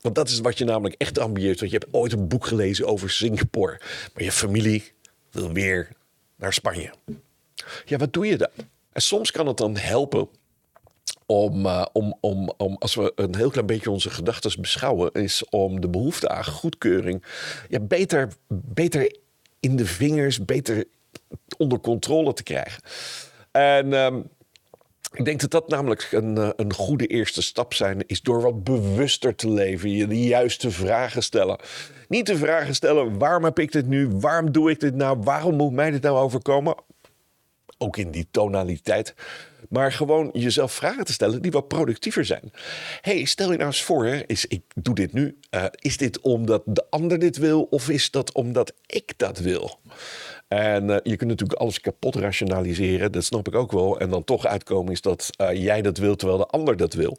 Want 0.00 0.14
dat 0.14 0.28
is 0.28 0.40
wat 0.40 0.58
je 0.58 0.64
namelijk 0.64 0.94
echt 0.98 1.18
ambieert. 1.18 1.60
Want 1.60 1.72
je 1.72 1.78
hebt 1.78 1.94
ooit 1.94 2.12
een 2.12 2.28
boek 2.28 2.46
gelezen 2.46 2.86
over 2.86 3.10
Singapore. 3.10 3.80
Maar 4.14 4.22
je 4.22 4.32
familie 4.32 4.92
wil 5.30 5.52
weer 5.52 5.88
naar 6.36 6.52
Spanje. 6.52 6.90
Ja, 7.84 7.96
wat 7.96 8.12
doe 8.12 8.26
je 8.26 8.36
dan? 8.36 8.50
En 8.92 9.02
soms 9.02 9.30
kan 9.30 9.46
het 9.46 9.56
dan 9.56 9.76
helpen 9.76 10.28
om, 11.26 11.66
uh, 11.66 11.86
om, 11.92 12.16
om, 12.20 12.52
om, 12.56 12.76
als 12.78 12.94
we 12.94 13.12
een 13.14 13.36
heel 13.36 13.50
klein 13.50 13.66
beetje 13.66 13.90
onze 13.90 14.10
gedachten 14.10 14.60
beschouwen, 14.60 15.12
is 15.12 15.44
om 15.48 15.80
de 15.80 15.88
behoefte 15.88 16.28
aan 16.28 16.44
goedkeuring 16.44 17.24
ja, 17.68 17.80
beter, 17.80 18.32
beter 18.48 19.16
in 19.60 19.76
de 19.76 19.86
vingers, 19.86 20.44
beter 20.44 20.84
onder 21.56 21.80
controle 21.80 22.32
te 22.32 22.42
krijgen. 22.42 22.82
En 23.50 23.92
um, 23.92 24.28
ik 25.12 25.24
denk 25.24 25.40
dat 25.40 25.50
dat 25.50 25.68
namelijk 25.68 26.08
een, 26.10 26.38
eh, 26.38 26.48
een 26.56 26.72
goede 26.72 27.06
eerste 27.06 27.42
stap 27.42 27.74
zijn 27.74 28.06
is 28.06 28.20
door 28.20 28.40
wat 28.40 28.64
bewuster 28.64 29.34
te 29.34 29.50
leven. 29.50 29.90
Je 29.90 30.06
de 30.06 30.22
juiste 30.22 30.70
vragen 30.70 31.22
stellen. 31.22 31.58
Niet 32.08 32.26
de 32.26 32.36
vragen 32.36 32.74
stellen: 32.74 33.18
waarom 33.18 33.44
heb 33.44 33.58
ik 33.58 33.72
dit 33.72 33.86
nu? 33.86 34.08
Waarom 34.08 34.52
doe 34.52 34.70
ik 34.70 34.80
dit 34.80 34.94
nou? 34.94 35.18
Waarom 35.22 35.56
moet 35.56 35.72
mij 35.72 35.90
dit 35.90 36.02
nou 36.02 36.18
overkomen? 36.18 36.74
Ook 37.78 37.96
in 37.96 38.10
die 38.10 38.26
tonaliteit. 38.30 39.14
Maar 39.68 39.92
gewoon 39.92 40.30
jezelf 40.32 40.72
vragen 40.72 41.04
te 41.04 41.12
stellen 41.12 41.42
die 41.42 41.50
wat 41.50 41.68
productiever 41.68 42.24
zijn. 42.24 42.52
hey, 43.00 43.24
stel 43.24 43.50
je 43.50 43.56
nou 43.56 43.68
eens 43.68 43.82
voor, 43.82 44.06
is, 44.06 44.46
ik 44.46 44.62
doe 44.74 44.94
dit 44.94 45.12
nu. 45.12 45.38
Uh, 45.50 45.64
is 45.70 45.96
dit 45.96 46.20
omdat 46.20 46.62
de 46.64 46.86
ander 46.90 47.18
dit 47.18 47.36
wil 47.36 47.62
of 47.62 47.88
is 47.88 48.10
dat 48.10 48.32
omdat 48.32 48.72
ik 48.86 49.12
dat 49.16 49.38
wil? 49.38 49.78
En 50.50 50.88
uh, 50.88 50.96
je 51.02 51.16
kunt 51.16 51.30
natuurlijk 51.30 51.60
alles 51.60 51.80
kapot 51.80 52.14
rationaliseren, 52.14 53.12
dat 53.12 53.24
snap 53.24 53.48
ik 53.48 53.54
ook 53.54 53.72
wel. 53.72 54.00
En 54.00 54.10
dan 54.10 54.24
toch 54.24 54.46
uitkomen 54.46 54.92
is 54.92 55.00
dat 55.00 55.30
uh, 55.40 55.62
jij 55.62 55.82
dat 55.82 55.98
wil 55.98 56.16
terwijl 56.16 56.38
de 56.38 56.46
ander 56.46 56.76
dat 56.76 56.92
wil. 56.92 57.18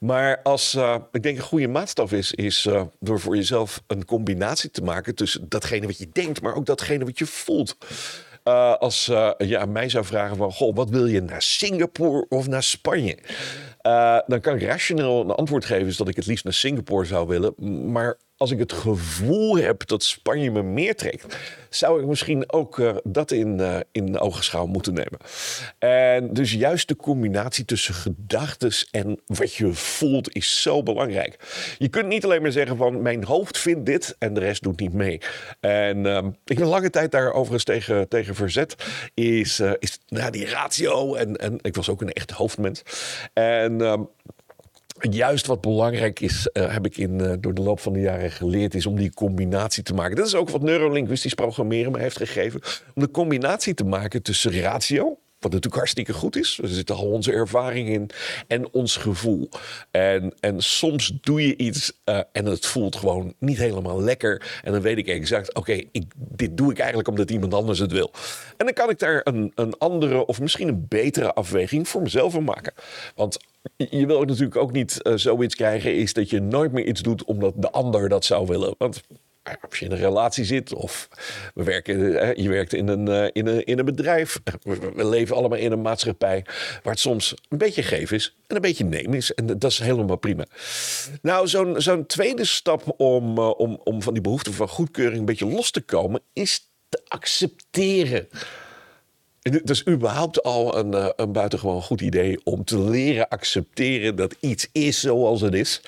Maar 0.00 0.40
als 0.42 0.74
uh, 0.74 0.96
ik 1.12 1.22
denk 1.22 1.36
een 1.36 1.42
goede 1.42 1.68
maatstaf 1.68 2.12
is, 2.12 2.32
is 2.32 2.68
door 3.00 3.20
voor 3.20 3.36
jezelf 3.36 3.82
een 3.86 4.04
combinatie 4.04 4.70
te 4.70 4.82
maken 4.82 5.14
tussen 5.14 5.48
datgene 5.48 5.86
wat 5.86 5.98
je 5.98 6.08
denkt, 6.12 6.42
maar 6.42 6.54
ook 6.54 6.66
datgene 6.66 7.04
wat 7.04 7.18
je 7.18 7.26
voelt. 7.26 7.76
Als 8.78 9.04
je 9.38 9.58
aan 9.58 9.72
mij 9.72 9.88
zou 9.88 10.04
vragen 10.04 10.36
van, 10.36 10.52
goh, 10.52 10.74
wat 10.74 10.90
wil 10.90 11.06
je 11.06 11.20
naar 11.20 11.42
Singapore 11.42 12.26
of 12.28 12.48
naar 12.48 12.62
Spanje? 12.62 13.18
Dan 14.26 14.40
kan 14.40 14.54
ik 14.54 14.62
rationeel 14.62 15.20
een 15.20 15.30
antwoord 15.30 15.64
geven, 15.64 15.86
is 15.86 15.96
dat 15.96 16.08
ik 16.08 16.16
het 16.16 16.26
liefst 16.26 16.44
naar 16.44 16.52
Singapore 16.52 17.04
zou 17.04 17.26
willen. 17.26 17.54
Maar 17.92 18.18
als 18.38 18.50
ik 18.50 18.58
het 18.58 18.72
gevoel 18.72 19.56
heb 19.56 19.86
dat 19.86 20.02
Spanje 20.02 20.50
me 20.50 20.62
meer 20.62 20.96
trekt, 20.96 21.36
zou 21.70 22.00
ik 22.00 22.06
misschien 22.06 22.52
ook 22.52 22.78
uh, 22.78 22.96
dat 23.04 23.30
in, 23.30 23.58
uh, 23.58 23.78
in 23.92 24.18
ogenschouw 24.18 24.66
moeten 24.66 24.94
nemen. 24.94 25.18
En 25.78 26.32
dus 26.32 26.52
juist 26.52 26.88
de 26.88 26.96
combinatie 26.96 27.64
tussen 27.64 27.94
gedachten 27.94 28.72
en 28.90 29.20
wat 29.26 29.54
je 29.54 29.72
voelt 29.72 30.34
is 30.34 30.62
zo 30.62 30.82
belangrijk. 30.82 31.36
Je 31.78 31.88
kunt 31.88 32.06
niet 32.06 32.24
alleen 32.24 32.42
maar 32.42 32.52
zeggen 32.52 32.76
van 32.76 33.02
mijn 33.02 33.24
hoofd 33.24 33.58
vindt 33.58 33.86
dit 33.86 34.16
en 34.18 34.34
de 34.34 34.40
rest 34.40 34.62
doet 34.62 34.80
niet 34.80 34.92
mee. 34.92 35.20
En 35.60 36.04
uh, 36.04 36.24
ik 36.44 36.58
ben 36.58 36.66
lange 36.66 36.90
tijd 36.90 37.10
daar 37.10 37.32
overigens 37.32 37.64
tegen, 37.64 38.08
tegen 38.08 38.34
verzet. 38.34 38.74
Is, 39.14 39.60
uh, 39.60 39.72
is 39.78 39.98
nou, 40.08 40.30
die 40.30 40.46
ratio 40.46 41.14
en, 41.14 41.36
en 41.36 41.58
ik 41.62 41.74
was 41.74 41.88
ook 41.88 42.00
een 42.00 42.12
echt 42.12 42.30
hoofdmens. 42.30 42.82
En 43.32 43.80
ehm, 43.80 44.02
Juist 45.00 45.46
wat 45.46 45.60
belangrijk 45.60 46.20
is, 46.20 46.50
uh, 46.52 46.72
heb 46.72 46.86
ik 46.86 46.96
in, 46.96 47.20
uh, 47.20 47.32
door 47.40 47.54
de 47.54 47.62
loop 47.62 47.80
van 47.80 47.92
de 47.92 48.00
jaren 48.00 48.30
geleerd, 48.30 48.74
is 48.74 48.86
om 48.86 48.96
die 48.96 49.14
combinatie 49.14 49.82
te 49.82 49.94
maken. 49.94 50.16
Dat 50.16 50.26
is 50.26 50.34
ook 50.34 50.50
wat 50.50 50.62
neurolinguistisch 50.62 51.34
programmeren 51.34 51.92
me 51.92 51.98
heeft 51.98 52.16
gegeven. 52.16 52.60
Om 52.94 53.02
de 53.02 53.10
combinatie 53.10 53.74
te 53.74 53.84
maken 53.84 54.22
tussen 54.22 54.60
ratio, 54.60 55.18
wat 55.38 55.52
natuurlijk 55.52 55.74
hartstikke 55.74 56.12
goed 56.12 56.36
is. 56.36 56.58
Er 56.62 56.68
zit 56.68 56.90
al 56.90 57.10
onze 57.10 57.32
ervaring 57.32 57.88
in 57.88 58.10
en 58.46 58.72
ons 58.72 58.96
gevoel. 58.96 59.48
En, 59.90 60.34
en 60.40 60.62
soms 60.62 61.12
doe 61.20 61.46
je 61.46 61.56
iets 61.56 61.92
uh, 62.04 62.20
en 62.32 62.44
het 62.44 62.66
voelt 62.66 62.96
gewoon 62.96 63.34
niet 63.38 63.58
helemaal 63.58 64.02
lekker. 64.02 64.60
En 64.62 64.72
dan 64.72 64.80
weet 64.80 64.98
ik 64.98 65.06
exact, 65.06 65.54
oké, 65.54 65.82
dit 66.14 66.56
doe 66.56 66.70
ik 66.70 66.78
eigenlijk 66.78 67.08
omdat 67.08 67.30
iemand 67.30 67.54
anders 67.54 67.78
het 67.78 67.92
wil. 67.92 68.12
En 68.56 68.64
dan 68.64 68.74
kan 68.74 68.90
ik 68.90 68.98
daar 68.98 69.20
een, 69.24 69.52
een 69.54 69.78
andere 69.78 70.26
of 70.26 70.40
misschien 70.40 70.68
een 70.68 70.86
betere 70.88 71.34
afweging 71.34 71.88
voor 71.88 72.02
mezelf 72.02 72.32
van 72.32 72.44
maken. 72.44 72.72
Want 73.14 73.38
je 73.76 74.06
wil 74.06 74.22
natuurlijk 74.22 74.56
ook 74.56 74.72
niet 74.72 74.98
uh, 75.02 75.12
zoiets 75.16 75.54
krijgen, 75.54 75.94
is 75.94 76.12
dat 76.12 76.30
je 76.30 76.40
nooit 76.40 76.72
meer 76.72 76.84
iets 76.84 77.02
doet 77.02 77.24
omdat 77.24 77.52
de 77.56 77.70
ander 77.70 78.08
dat 78.08 78.24
zou 78.24 78.46
willen. 78.46 78.74
Want 78.78 79.02
als 79.68 79.78
je 79.78 79.84
in 79.84 79.92
een 79.92 79.98
relatie 79.98 80.44
zit 80.44 80.74
of 80.74 81.08
we 81.54 81.62
werken, 81.62 81.98
je 82.42 82.48
werkt 82.48 82.72
in 82.72 82.88
een, 82.88 83.08
eh, 83.08 83.28
in 83.32 83.46
een, 83.46 83.64
in 83.64 83.78
een 83.78 83.84
bedrijf. 83.84 84.40
We 84.62 85.06
leven 85.06 85.36
allemaal 85.36 85.58
in 85.58 85.72
een 85.72 85.82
maatschappij 85.82 86.44
waar 86.82 86.92
het 86.92 87.00
soms 87.00 87.34
een 87.48 87.58
beetje 87.58 87.82
geef 87.82 88.12
is 88.12 88.36
en 88.46 88.56
een 88.56 88.62
beetje 88.62 88.84
neem 88.84 89.14
is. 89.14 89.34
En 89.34 89.46
dat 89.46 89.64
is 89.64 89.78
helemaal 89.78 90.16
prima. 90.16 90.46
Nou, 91.22 91.48
zo'n 91.80 92.06
tweede 92.06 92.44
stap 92.44 93.00
om, 93.00 93.38
om, 93.38 93.80
om 93.84 94.02
van 94.02 94.12
die 94.12 94.22
behoefte 94.22 94.52
van 94.52 94.68
goedkeuring 94.68 95.18
een 95.18 95.24
beetje 95.24 95.46
los 95.46 95.70
te 95.70 95.80
komen, 95.80 96.20
is 96.32 96.70
te 96.88 97.00
accepteren. 97.08 98.28
Het 99.52 99.70
is 99.70 99.86
überhaupt 99.86 100.42
al 100.42 100.78
een, 100.78 100.94
uh, 100.94 101.08
een 101.16 101.32
buitengewoon 101.32 101.82
goed 101.82 102.00
idee 102.00 102.40
om 102.44 102.64
te 102.64 102.80
leren 102.80 103.28
accepteren 103.28 104.16
dat 104.16 104.36
iets 104.40 104.68
is 104.72 105.00
zoals 105.00 105.40
het 105.40 105.54
is. 105.54 105.80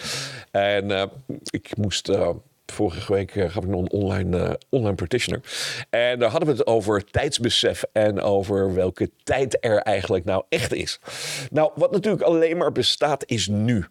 En 0.51 0.91
uh, 0.91 1.03
ik 1.51 1.77
moest. 1.77 2.09
Uh, 2.09 2.31
vorige 2.67 3.13
week 3.13 3.31
gaf 3.31 3.65
ik 3.65 3.69
nog 3.69 3.81
een 3.81 3.91
online, 3.91 4.59
online 4.69 4.95
practitioner. 4.95 5.41
En 5.91 6.19
daar 6.19 6.31
hadden 6.31 6.49
we 6.49 6.55
het 6.55 6.67
over 6.67 7.05
tijdsbesef 7.05 7.83
en 7.93 8.21
over 8.21 8.75
welke 8.75 9.11
tijd 9.23 9.57
er 9.61 9.79
eigenlijk 9.79 10.25
nou 10.25 10.45
echt 10.49 10.75
is. 10.75 11.01
Nou, 11.51 11.71
wat 11.75 11.91
natuurlijk 11.91 12.23
alleen 12.23 12.57
maar 12.57 12.73
bestaat, 12.73 13.25
is 13.27 13.49
nu 13.49 13.87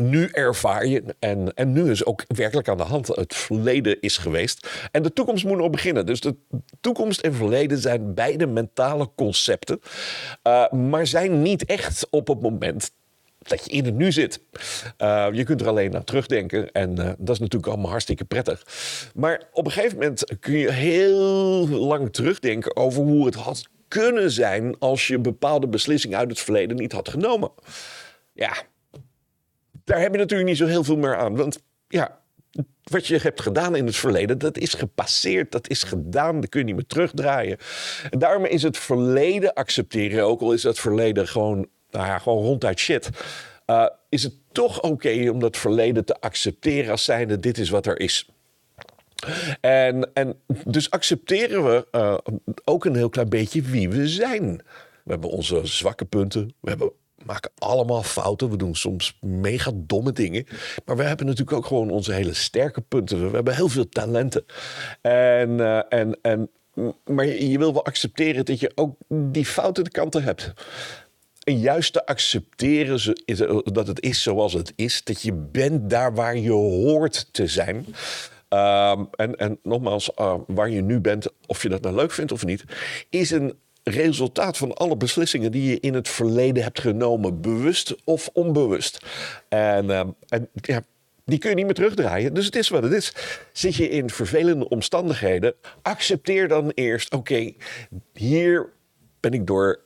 nu 0.00 0.26
ervaar 0.26 0.86
je, 0.86 1.02
en, 1.18 1.54
en 1.54 1.72
nu 1.72 1.90
is 1.90 2.04
ook 2.04 2.24
werkelijk 2.26 2.68
aan 2.68 2.76
de 2.76 2.82
hand, 2.82 3.06
het 3.06 3.34
verleden 3.34 4.00
is 4.00 4.16
geweest. 4.16 4.88
En 4.90 5.02
de 5.02 5.12
toekomst 5.12 5.44
moet 5.44 5.58
nog 5.58 5.70
beginnen. 5.70 6.06
Dus 6.06 6.20
de 6.20 6.36
toekomst 6.80 7.20
en 7.20 7.34
verleden 7.34 7.78
zijn 7.78 8.14
beide 8.14 8.46
mentale 8.46 9.10
concepten, 9.16 9.80
uh, 10.46 10.70
maar 10.70 11.06
zijn 11.06 11.42
niet 11.42 11.64
echt 11.64 12.06
op 12.10 12.28
het 12.28 12.40
moment 12.40 12.90
dat 13.38 13.64
je 13.64 13.70
in 13.70 13.84
het 13.84 13.94
nu 13.94 14.12
zit. 14.12 14.40
Uh, 14.98 15.26
je 15.32 15.44
kunt 15.44 15.60
er 15.60 15.68
alleen 15.68 15.90
naar 15.90 16.04
terugdenken 16.04 16.72
en 16.72 16.90
uh, 16.90 17.10
dat 17.18 17.34
is 17.34 17.38
natuurlijk 17.38 17.72
allemaal 17.72 17.90
hartstikke 17.90 18.24
prettig. 18.24 18.66
Maar 19.14 19.42
op 19.52 19.64
een 19.66 19.72
gegeven 19.72 19.98
moment 19.98 20.38
kun 20.40 20.58
je 20.58 20.70
heel 20.70 21.68
lang 21.68 22.12
terugdenken 22.12 22.76
over 22.76 23.02
hoe 23.02 23.26
het 23.26 23.34
had 23.34 23.68
kunnen 23.88 24.30
zijn 24.30 24.78
als 24.78 25.06
je 25.06 25.18
bepaalde 25.18 25.68
beslissingen 25.68 26.18
uit 26.18 26.30
het 26.30 26.40
verleden 26.40 26.76
niet 26.76 26.92
had 26.92 27.08
genomen. 27.08 27.50
Ja, 28.32 28.52
daar 29.92 30.00
heb 30.00 30.12
je 30.12 30.18
natuurlijk 30.18 30.48
niet 30.48 30.58
zo 30.58 30.66
heel 30.66 30.84
veel 30.84 30.96
meer 30.96 31.16
aan. 31.16 31.36
Want 31.36 31.62
ja, 31.88 32.18
wat 32.82 33.06
je 33.06 33.18
hebt 33.18 33.40
gedaan 33.40 33.76
in 33.76 33.86
het 33.86 33.96
verleden, 33.96 34.38
dat 34.38 34.58
is 34.58 34.74
gepasseerd, 34.74 35.52
dat 35.52 35.68
is 35.68 35.82
gedaan, 35.82 36.40
dat 36.40 36.48
kun 36.48 36.60
je 36.60 36.66
niet 36.66 36.74
meer 36.74 36.86
terugdraaien. 36.86 37.58
En 38.10 38.18
daarom 38.18 38.44
is 38.44 38.62
het 38.62 38.78
verleden 38.78 39.54
accepteren, 39.54 40.24
ook 40.24 40.40
al 40.40 40.52
is 40.52 40.62
dat 40.62 40.78
verleden 40.78 41.28
gewoon, 41.28 41.68
nou 41.90 42.06
ja, 42.06 42.18
gewoon 42.18 42.44
ronduit 42.44 42.78
shit. 42.78 43.10
Uh, 43.66 43.86
is 44.08 44.22
het 44.22 44.34
toch 44.52 44.82
oké 44.82 45.30
om 45.30 45.38
dat 45.38 45.56
verleden 45.56 46.04
te 46.04 46.20
accepteren 46.20 46.90
als 46.90 47.04
zijnde 47.04 47.40
dit 47.40 47.58
is 47.58 47.70
wat 47.70 47.86
er 47.86 48.00
is. 48.00 48.28
En, 49.60 50.10
en 50.14 50.40
dus 50.64 50.90
accepteren 50.90 51.64
we 51.64 51.86
uh, 51.92 52.16
ook 52.64 52.84
een 52.84 52.96
heel 52.96 53.08
klein 53.08 53.28
beetje 53.28 53.62
wie 53.62 53.88
we 53.88 54.08
zijn. 54.08 54.62
We 55.04 55.10
hebben 55.10 55.30
onze 55.30 55.66
zwakke 55.66 56.04
punten, 56.04 56.54
we 56.60 56.68
hebben 56.68 56.92
maken 57.24 57.50
allemaal 57.58 58.02
fouten. 58.02 58.50
We 58.50 58.56
doen 58.56 58.74
soms 58.74 59.18
mega 59.20 59.70
domme 59.74 60.12
dingen. 60.12 60.46
Maar 60.84 60.96
we 60.96 61.02
hebben 61.02 61.26
natuurlijk 61.26 61.56
ook 61.56 61.66
gewoon 61.66 61.90
onze 61.90 62.12
hele 62.12 62.34
sterke 62.34 62.80
punten. 62.80 63.28
We 63.28 63.34
hebben 63.34 63.54
heel 63.54 63.68
veel 63.68 63.88
talenten. 63.88 64.44
En, 65.00 65.50
uh, 65.50 65.80
en, 65.88 66.18
en, 66.22 66.50
maar 67.04 67.26
je 67.26 67.58
wil 67.58 67.72
wel 67.72 67.84
accepteren 67.84 68.44
dat 68.44 68.60
je 68.60 68.72
ook 68.74 68.96
die 69.08 69.46
fouten 69.46 69.84
de 69.84 69.90
kanten 69.90 70.22
hebt. 70.22 70.52
En 71.42 71.58
juist 71.58 71.92
te 71.92 72.06
accepteren 72.06 73.14
dat 73.64 73.86
het 73.86 74.02
is 74.02 74.22
zoals 74.22 74.52
het 74.52 74.72
is. 74.76 75.04
Dat 75.04 75.22
je 75.22 75.32
bent 75.32 75.90
daar 75.90 76.14
waar 76.14 76.36
je 76.36 76.50
hoort 76.50 77.28
te 77.32 77.46
zijn. 77.46 77.76
Um, 78.48 79.08
en, 79.10 79.36
en 79.36 79.58
nogmaals, 79.62 80.10
uh, 80.20 80.34
waar 80.46 80.70
je 80.70 80.82
nu 80.82 81.00
bent, 81.00 81.26
of 81.46 81.62
je 81.62 81.68
dat 81.68 81.82
nou 81.82 81.94
leuk 81.94 82.12
vindt 82.12 82.32
of 82.32 82.44
niet, 82.44 82.64
is 83.10 83.30
een 83.30 83.54
resultaat 83.82 84.56
van 84.56 84.74
alle 84.74 84.96
beslissingen 84.96 85.52
die 85.52 85.70
je 85.70 85.80
in 85.80 85.94
het 85.94 86.08
verleden 86.08 86.62
hebt 86.62 86.80
genomen, 86.80 87.40
bewust 87.40 87.94
of 88.04 88.30
onbewust. 88.32 89.06
En, 89.48 89.84
uh, 89.84 90.00
en 90.28 90.48
die 91.24 91.38
kun 91.38 91.50
je 91.50 91.56
niet 91.56 91.64
meer 91.64 91.74
terugdraaien. 91.74 92.34
Dus 92.34 92.44
het 92.44 92.56
is 92.56 92.68
wat 92.68 92.82
het 92.82 92.92
is. 92.92 93.14
Zit 93.52 93.74
je 93.74 93.88
in 93.88 94.10
vervelende 94.10 94.68
omstandigheden, 94.68 95.54
accepteer 95.82 96.48
dan 96.48 96.70
eerst: 96.74 97.14
oké, 97.14 97.52
hier 98.12 98.72
ben 99.20 99.32
ik 99.32 99.46
door 99.46 99.80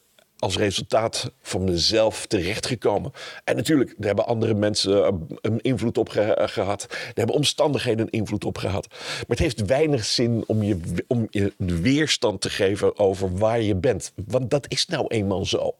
als 0.46 0.56
resultaat 0.56 1.30
van 1.42 1.64
mezelf 1.64 2.26
terechtgekomen. 2.26 3.12
En 3.44 3.56
natuurlijk, 3.56 3.94
daar 3.96 4.06
hebben 4.06 4.26
andere 4.26 4.54
mensen 4.54 5.04
eh, 5.04 5.12
een 5.40 5.60
invloed 5.60 5.98
op 5.98 6.08
gehad. 6.36 6.86
Daar 6.88 7.12
hebben 7.14 7.34
omstandigheden 7.34 8.06
een 8.06 8.12
invloed 8.12 8.44
op 8.44 8.58
gehad. 8.58 8.86
Maar 8.90 9.24
het 9.26 9.38
heeft 9.38 9.66
weinig 9.66 10.04
zin 10.04 10.44
om 10.46 10.62
je, 10.62 10.80
om 11.06 11.26
je 11.30 11.52
weerstand 11.56 12.40
te 12.40 12.50
geven 12.50 12.98
over 12.98 13.36
waar 13.36 13.60
je 13.60 13.74
bent. 13.74 14.12
Want 14.26 14.50
dat 14.50 14.66
is 14.68 14.86
nou 14.86 15.06
eenmaal 15.06 15.44
zo. 15.44 15.76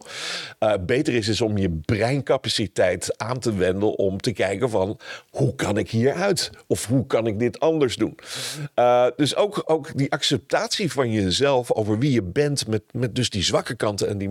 Uh, 0.61 0.75
beter 0.81 1.15
is 1.15 1.27
dus 1.27 1.41
om 1.41 1.59
je 1.59 1.71
breincapaciteit 1.71 3.19
aan 3.19 3.39
te 3.39 3.55
wenden 3.55 3.99
om 3.99 4.21
te 4.21 4.33
kijken 4.33 4.71
van 4.71 4.99
hoe 5.31 5.55
kan 5.55 5.79
ik 5.79 5.91
hieruit? 5.91 6.51
Of 6.67 6.87
hoe 6.87 7.07
kan 7.07 7.27
ik 7.27 7.39
dit 7.39 7.61
anders 7.61 7.97
doen? 7.97 8.19
Dus 9.17 9.37
ook, 9.37 9.63
ook 9.67 9.97
die 9.97 10.13
acceptatie 10.13 10.93
van 10.93 11.11
jezelf 11.11 11.73
over 11.73 11.99
wie 11.99 12.13
je 12.13 12.23
bent 12.23 12.67
met, 12.67 12.83
met 12.93 13.15
dus 13.15 13.31
die 13.31 13.43
zwakke 13.43 13.75
kanten 13.75 14.09
en 14.09 14.19
die 14.19 14.29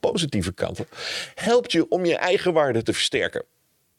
positieve 0.00 0.52
kanten, 0.52 0.86
helpt 1.34 1.72
je 1.72 1.88
om 1.88 2.04
je 2.04 2.16
eigen 2.16 2.52
waarde 2.52 2.82
te 2.82 2.92
versterken. 2.92 3.44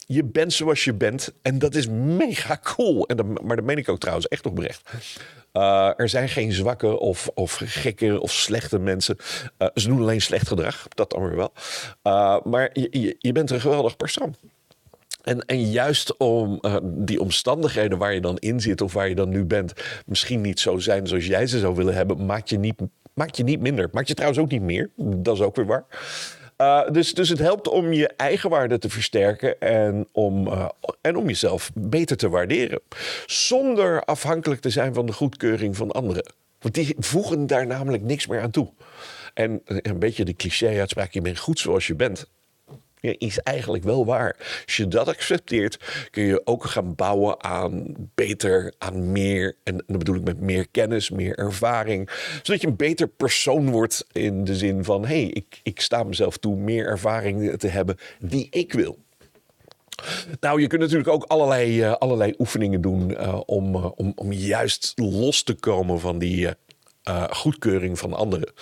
Je 0.08 0.24
bent 0.24 0.54
zoals 0.54 0.84
je 0.84 0.94
bent 0.94 1.34
en 1.42 1.60
dat 1.60 1.76
is 1.76 1.88
mega 1.88 2.60
cool. 2.64 3.08
En 3.08 3.18
dat, 3.18 3.42
maar 3.42 3.56
dat 3.56 3.66
meen 3.66 3.78
ik 3.78 3.90
ook 3.90 4.00
trouwens 4.00 4.28
echt 4.28 4.46
oprecht. 4.46 4.90
Uh, 5.54 5.92
er 5.96 6.10
zijn 6.10 6.30
geen 6.30 6.52
zwakke 6.52 7.00
of, 7.00 7.30
of 7.34 7.62
gekke 7.66 8.22
of 8.22 8.32
slechte 8.32 8.80
mensen. 8.80 9.18
Uh, 9.58 9.68
ze 9.74 9.88
doen 9.88 10.00
alleen 10.00 10.22
slecht 10.22 10.48
gedrag, 10.48 10.88
dat 10.88 11.10
dan 11.10 11.22
weer 11.22 11.36
wel. 11.36 11.54
Uh, 12.04 12.42
maar 12.44 12.70
je, 12.74 13.16
je, 13.20 13.32
bent 13.32 13.52
een 13.52 13.62
geweldig 13.62 13.98
persoon. 13.98 14.36
En, 15.22 15.40
en 15.46 15.72
juist 15.72 16.18
om 16.18 16.62
die 16.84 17.22
omstandigheden 17.22 17.98
waar 17.98 18.14
je 18.14 18.22
dan 18.22 18.38
in 18.38 18.60
zit 18.60 18.82
of 18.82 18.94
waar 18.94 19.10
je 19.10 19.16
dan 19.16 19.30
nu 19.30 19.46
bent, 19.46 19.74
misschien 20.06 20.42
niet 20.42 20.60
zo 20.60 20.78
zijn 20.78 21.08
zoals 21.08 21.26
jij 21.26 21.48
ze 21.48 21.60
zou 21.60 21.76
willen 21.76 21.96
hebben, 21.96 22.26
maakt 22.26 22.50
je 22.50 22.58
niet 22.58 22.76
Maakt 23.16 23.38
je 23.38 23.44
niet 23.44 23.60
minder. 23.60 23.90
Maakt 23.92 24.08
je 24.08 24.14
trouwens 24.14 24.42
ook 24.42 24.52
niet 24.52 24.62
meer. 24.62 24.90
Dat 24.98 25.36
is 25.36 25.42
ook 25.42 25.56
weer 25.56 25.66
waar. 25.66 25.86
Uh, 26.58 26.90
dus, 26.92 27.14
dus 27.14 27.30
het 27.30 27.40
helpt 27.40 27.68
om 27.68 27.94
je 27.94 28.08
eigen 28.08 28.50
waarde 28.50 28.78
te 28.78 28.90
versterken 28.90 29.60
en 29.60 30.08
om, 30.12 30.48
uh, 30.48 30.70
en 31.02 31.16
om 31.16 31.28
jezelf 31.28 31.72
beter 31.74 32.18
te 32.18 32.30
waarderen. 32.30 32.80
Zonder 33.26 34.04
afhankelijk 34.04 34.62
te 34.62 34.70
zijn 34.70 34.94
van 34.94 35.06
de 35.06 35.14
goedkeuring 35.14 35.76
van 35.76 35.92
anderen. 35.92 36.34
Want 36.60 36.74
die 36.74 36.96
voegen 36.98 37.48
daar 37.48 37.68
namelijk 37.68 38.04
niks 38.04 38.28
meer 38.28 38.42
aan 38.42 38.52
toe. 38.52 38.74
En 39.34 39.62
een 39.66 40.00
beetje 40.00 40.26
de 40.26 40.36
cliché-uitspraak: 40.36 41.12
je 41.12 41.22
bent 41.22 41.40
goed 41.40 41.60
zoals 41.60 41.88
je 41.88 41.96
bent 41.96 42.30
is 43.14 43.40
eigenlijk 43.40 43.84
wel 43.84 44.06
waar. 44.06 44.36
Als 44.66 44.78
je 44.78 44.88
dat 44.88 45.08
accepteert, 45.08 46.08
kun 46.12 46.24
je 46.24 46.42
ook 46.46 46.64
gaan 46.66 46.96
bouwen 46.96 47.44
aan 47.44 47.94
beter, 48.16 48.74
aan 48.78 49.12
meer. 49.12 49.58
En 49.64 49.84
dan 49.88 49.98
bedoel 49.98 50.16
ik 50.16 50.24
met 50.24 50.40
meer 50.40 50.68
kennis, 50.72 51.10
meer 51.10 51.38
ervaring. 51.38 52.10
Zodat 52.44 52.62
je 52.62 52.68
een 52.68 52.76
beter 52.76 53.08
persoon 53.08 53.70
wordt 53.70 54.06
in 54.12 54.44
de 54.44 54.56
zin 54.56 54.84
van: 54.84 55.06
hé, 55.06 55.22
hey, 55.22 55.30
ik, 55.30 55.60
ik 55.64 55.82
sta 55.82 56.04
mezelf 56.04 56.38
toe 56.38 56.56
meer 56.56 56.88
ervaring 56.88 57.58
te 57.58 57.68
hebben 57.68 57.98
die 58.20 58.48
ik 58.50 58.74
wil. 58.74 59.04
Nou, 60.40 60.62
je 60.62 60.68
kunt 60.68 60.82
natuurlijk 60.82 61.10
ook 61.10 61.24
allerlei, 61.24 61.82
uh, 61.82 61.94
allerlei 61.94 62.34
oefeningen 62.38 62.82
doen 62.82 63.12
uh, 63.12 63.42
om, 63.46 63.76
uh, 63.76 63.92
om, 63.96 64.12
om 64.16 64.32
juist 64.32 64.94
los 64.96 65.44
te 65.44 65.54
komen 65.54 66.00
van 66.00 66.20
die 66.20 66.50
goedkeuring 67.30 68.00
van 68.00 68.14
anderen. 68.14 68.54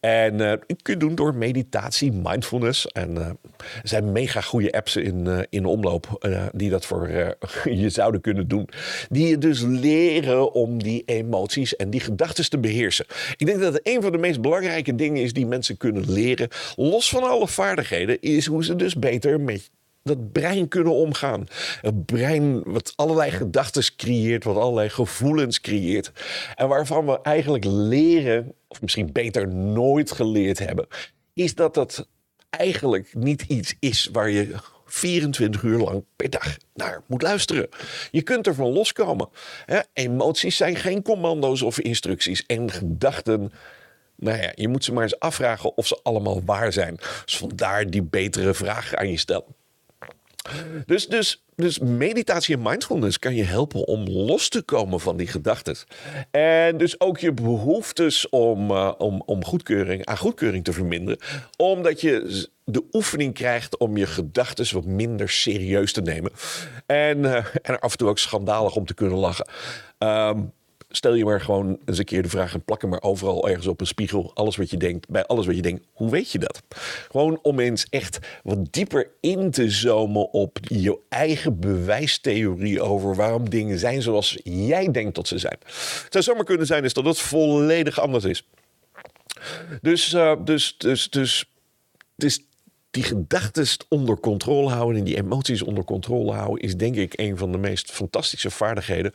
En 0.00 0.34
uh, 0.34 0.52
je 0.66 0.76
kunt 0.82 1.00
doen 1.00 1.14
door 1.14 1.34
meditatie, 1.34 2.12
mindfulness. 2.12 2.86
En 2.86 3.10
uh, 3.10 3.26
er 3.26 3.36
zijn 3.82 4.12
mega 4.12 4.40
goede 4.40 4.72
apps 4.72 4.96
in, 4.96 5.24
uh, 5.26 5.38
in 5.50 5.64
omloop 5.64 6.26
die 6.52 6.70
dat 6.70 6.86
voor 6.86 7.10
je 7.64 7.88
zouden 7.88 8.20
kunnen 8.20 8.48
doen. 8.48 8.68
Die 9.08 9.28
je 9.28 9.38
dus 9.38 9.62
leren 9.62 10.52
om 10.52 10.82
die 10.82 11.02
emoties 11.06 11.76
en 11.76 11.90
die 11.90 12.00
gedachten 12.00 12.50
te 12.50 12.58
beheersen. 12.58 13.06
Ik 13.36 13.46
denk 13.46 13.60
dat 13.60 13.80
een 13.82 14.02
van 14.02 14.12
de 14.12 14.18
meest 14.18 14.40
belangrijke 14.40 14.94
dingen 14.94 15.22
is 15.22 15.32
die 15.32 15.46
mensen 15.46 15.76
kunnen 15.76 16.12
leren. 16.12 16.48
Los 16.76 17.08
van 17.08 17.22
alle 17.22 17.48
vaardigheden, 17.48 18.20
is 18.20 18.46
hoe 18.46 18.64
ze 18.64 18.76
dus 18.76 18.94
beter 18.94 19.40
met 19.40 19.70
dat 20.02 20.32
brein 20.32 20.68
kunnen 20.68 20.92
omgaan. 20.92 21.46
Het 21.80 22.06
brein 22.06 22.62
wat 22.62 22.92
allerlei 22.96 23.30
gedachten 23.30 23.96
creëert, 23.96 24.44
wat 24.44 24.56
allerlei 24.56 24.88
gevoelens 24.88 25.60
creëert. 25.60 26.12
En 26.54 26.68
waarvan 26.68 27.06
we 27.06 27.20
eigenlijk 27.22 27.64
leren, 27.64 28.54
of 28.68 28.82
misschien 28.82 29.12
beter 29.12 29.48
nooit 29.48 30.10
geleerd 30.10 30.58
hebben, 30.58 30.86
is 31.34 31.54
dat 31.54 31.74
dat 31.74 32.08
eigenlijk 32.50 33.14
niet 33.14 33.42
iets 33.42 33.74
is 33.80 34.08
waar 34.12 34.30
je 34.30 34.54
24 34.84 35.62
uur 35.62 35.78
lang 35.78 36.04
per 36.16 36.30
dag 36.30 36.56
naar 36.74 37.02
moet 37.06 37.22
luisteren. 37.22 37.68
Je 38.10 38.22
kunt 38.22 38.46
ervan 38.46 38.72
loskomen. 38.72 39.28
Emoties 39.92 40.56
zijn 40.56 40.76
geen 40.76 41.02
commando's 41.02 41.62
of 41.62 41.78
instructies. 41.80 42.46
En 42.46 42.70
gedachten 42.70 43.52
nou 44.20 44.38
ja, 44.42 44.52
je 44.54 44.68
moet 44.68 44.84
ze 44.84 44.92
maar 44.92 45.02
eens 45.02 45.18
afvragen 45.18 45.76
of 45.76 45.86
ze 45.86 46.00
allemaal 46.02 46.44
waar 46.44 46.72
zijn. 46.72 46.96
Dus 47.24 47.36
vandaar 47.36 47.90
die 47.90 48.02
betere 48.02 48.54
vraag 48.54 48.94
aan 48.94 49.10
je 49.10 49.16
stellen. 49.16 49.56
Dus, 50.86 51.06
dus, 51.06 51.44
dus 51.54 51.78
meditatie 51.78 52.56
en 52.56 52.62
mindfulness 52.62 53.18
kan 53.18 53.34
je 53.34 53.44
helpen 53.44 53.86
om 53.86 54.08
los 54.08 54.48
te 54.48 54.62
komen 54.62 55.00
van 55.00 55.16
die 55.16 55.26
gedachten. 55.26 55.76
En 56.30 56.76
dus 56.76 57.00
ook 57.00 57.18
je 57.18 57.32
behoeftes 57.32 58.28
om, 58.28 58.70
uh, 58.70 58.92
om, 58.98 59.22
om 59.26 59.44
goedkeuring, 59.44 60.04
aan 60.04 60.18
goedkeuring 60.18 60.64
te 60.64 60.72
verminderen. 60.72 61.20
Omdat 61.56 62.00
je 62.00 62.46
de 62.64 62.84
oefening 62.92 63.34
krijgt 63.34 63.78
om 63.78 63.96
je 63.96 64.06
gedachten 64.06 64.74
wat 64.74 64.84
minder 64.84 65.28
serieus 65.28 65.92
te 65.92 66.00
nemen. 66.00 66.32
En, 66.86 67.18
uh, 67.18 67.44
en 67.62 67.78
af 67.80 67.92
en 67.92 67.98
toe 67.98 68.08
ook 68.08 68.18
schandalig 68.18 68.74
om 68.74 68.86
te 68.86 68.94
kunnen 68.94 69.18
lachen. 69.18 69.46
Um, 69.98 70.52
stel 70.88 71.14
je 71.14 71.24
maar 71.24 71.40
gewoon 71.40 71.78
eens 71.84 71.98
een 71.98 72.04
keer 72.04 72.22
de 72.22 72.28
vraag 72.28 72.54
en 72.54 72.62
plak 72.62 72.80
hem 72.80 72.90
maar 72.90 73.02
overal 73.02 73.48
ergens 73.48 73.66
op 73.66 73.80
een 73.80 73.86
spiegel. 73.86 74.30
Alles 74.34 74.56
wat 74.56 74.70
je 74.70 74.76
denkt, 74.76 75.08
bij 75.08 75.24
alles 75.24 75.46
wat 75.46 75.56
je 75.56 75.62
denkt, 75.62 75.86
hoe 75.92 76.10
weet 76.10 76.32
je 76.32 76.38
dat? 76.38 76.62
Gewoon 77.10 77.38
om 77.42 77.60
eens 77.60 77.86
echt 77.90 78.18
wat 78.42 78.72
dieper 78.72 79.10
in 79.20 79.50
te 79.50 79.70
zoomen 79.70 80.32
op 80.32 80.58
je 80.62 80.98
eigen 81.08 81.60
bewijstheorie 81.60 82.82
over 82.82 83.14
waarom 83.14 83.50
dingen 83.50 83.78
zijn 83.78 84.02
zoals 84.02 84.38
jij 84.44 84.90
denkt 84.90 85.14
dat 85.14 85.28
ze 85.28 85.38
zijn. 85.38 85.58
Het 86.04 86.06
zou 86.12 86.24
zomaar 86.24 86.44
kunnen 86.44 86.66
zijn 86.66 86.84
is 86.84 86.92
dat 86.92 87.04
het 87.04 87.18
volledig 87.18 88.00
anders 88.00 88.24
is. 88.24 88.48
Dus, 89.80 90.16
dus, 90.44 90.74
dus, 90.78 91.10
dus, 91.10 91.44
dus 92.16 92.40
die 92.90 93.02
gedachten 93.02 93.66
onder 93.88 94.20
controle 94.20 94.68
houden 94.68 94.98
en 94.98 95.04
die 95.04 95.16
emoties 95.16 95.62
onder 95.62 95.84
controle 95.84 96.32
houden, 96.32 96.62
is 96.62 96.76
denk 96.76 96.96
ik 96.96 97.12
een 97.16 97.38
van 97.38 97.52
de 97.52 97.58
meest 97.58 97.90
fantastische 97.90 98.50
vaardigheden 98.50 99.12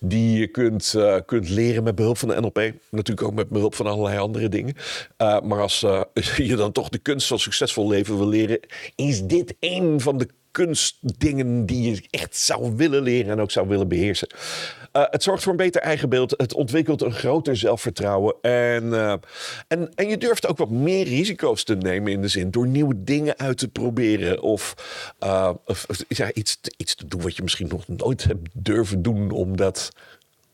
die 0.00 0.38
je 0.38 0.46
kunt, 0.46 0.92
uh, 0.96 1.16
kunt 1.26 1.48
leren 1.48 1.82
met 1.82 1.94
behulp 1.94 2.18
van 2.18 2.28
de 2.28 2.40
NLP. 2.40 2.72
Natuurlijk 2.90 3.26
ook 3.26 3.34
met 3.34 3.48
behulp 3.48 3.74
van 3.74 3.86
allerlei 3.86 4.18
andere 4.18 4.48
dingen. 4.48 4.74
Uh, 5.18 5.40
maar 5.40 5.60
als 5.60 5.82
uh, 5.82 6.02
je 6.36 6.56
dan 6.56 6.72
toch 6.72 6.88
de 6.88 6.98
kunst 6.98 7.26
van 7.26 7.38
succesvol 7.38 7.88
leven 7.88 8.16
wil 8.16 8.28
leren, 8.28 8.60
is 8.94 9.22
dit 9.22 9.54
een 9.60 10.00
van 10.00 10.18
de 10.18 10.28
kunstdingen 10.50 11.66
die 11.66 11.90
je 11.90 12.02
echt 12.10 12.36
zou 12.36 12.76
willen 12.76 13.02
leren 13.02 13.30
en 13.30 13.40
ook 13.40 13.50
zou 13.50 13.68
willen 13.68 13.88
beheersen. 13.88 14.28
Uh, 14.92 15.04
het 15.10 15.22
zorgt 15.22 15.42
voor 15.42 15.52
een 15.52 15.58
beter 15.58 15.82
eigenbeeld. 15.82 16.34
Het 16.36 16.54
ontwikkelt 16.54 17.02
een 17.02 17.12
groter 17.12 17.56
zelfvertrouwen. 17.56 18.34
En, 18.40 18.84
uh, 18.84 19.14
en, 19.68 19.94
en 19.94 20.08
je 20.08 20.18
durft 20.18 20.46
ook 20.46 20.58
wat 20.58 20.70
meer 20.70 21.04
risico's 21.04 21.64
te 21.64 21.74
nemen 21.74 22.12
in 22.12 22.20
de 22.20 22.28
zin 22.28 22.50
door 22.50 22.66
nieuwe 22.66 23.04
dingen 23.04 23.38
uit 23.38 23.58
te 23.58 23.68
proberen. 23.68 24.42
Of, 24.42 24.74
uh, 25.24 25.50
of 25.66 25.86
ja, 26.08 26.32
iets, 26.32 26.60
iets 26.76 26.94
te 26.94 27.06
doen 27.06 27.22
wat 27.22 27.36
je 27.36 27.42
misschien 27.42 27.68
nog 27.68 27.88
nooit 27.88 28.24
hebt 28.24 28.48
durven 28.52 29.02
doen, 29.02 29.30
omdat 29.30 29.90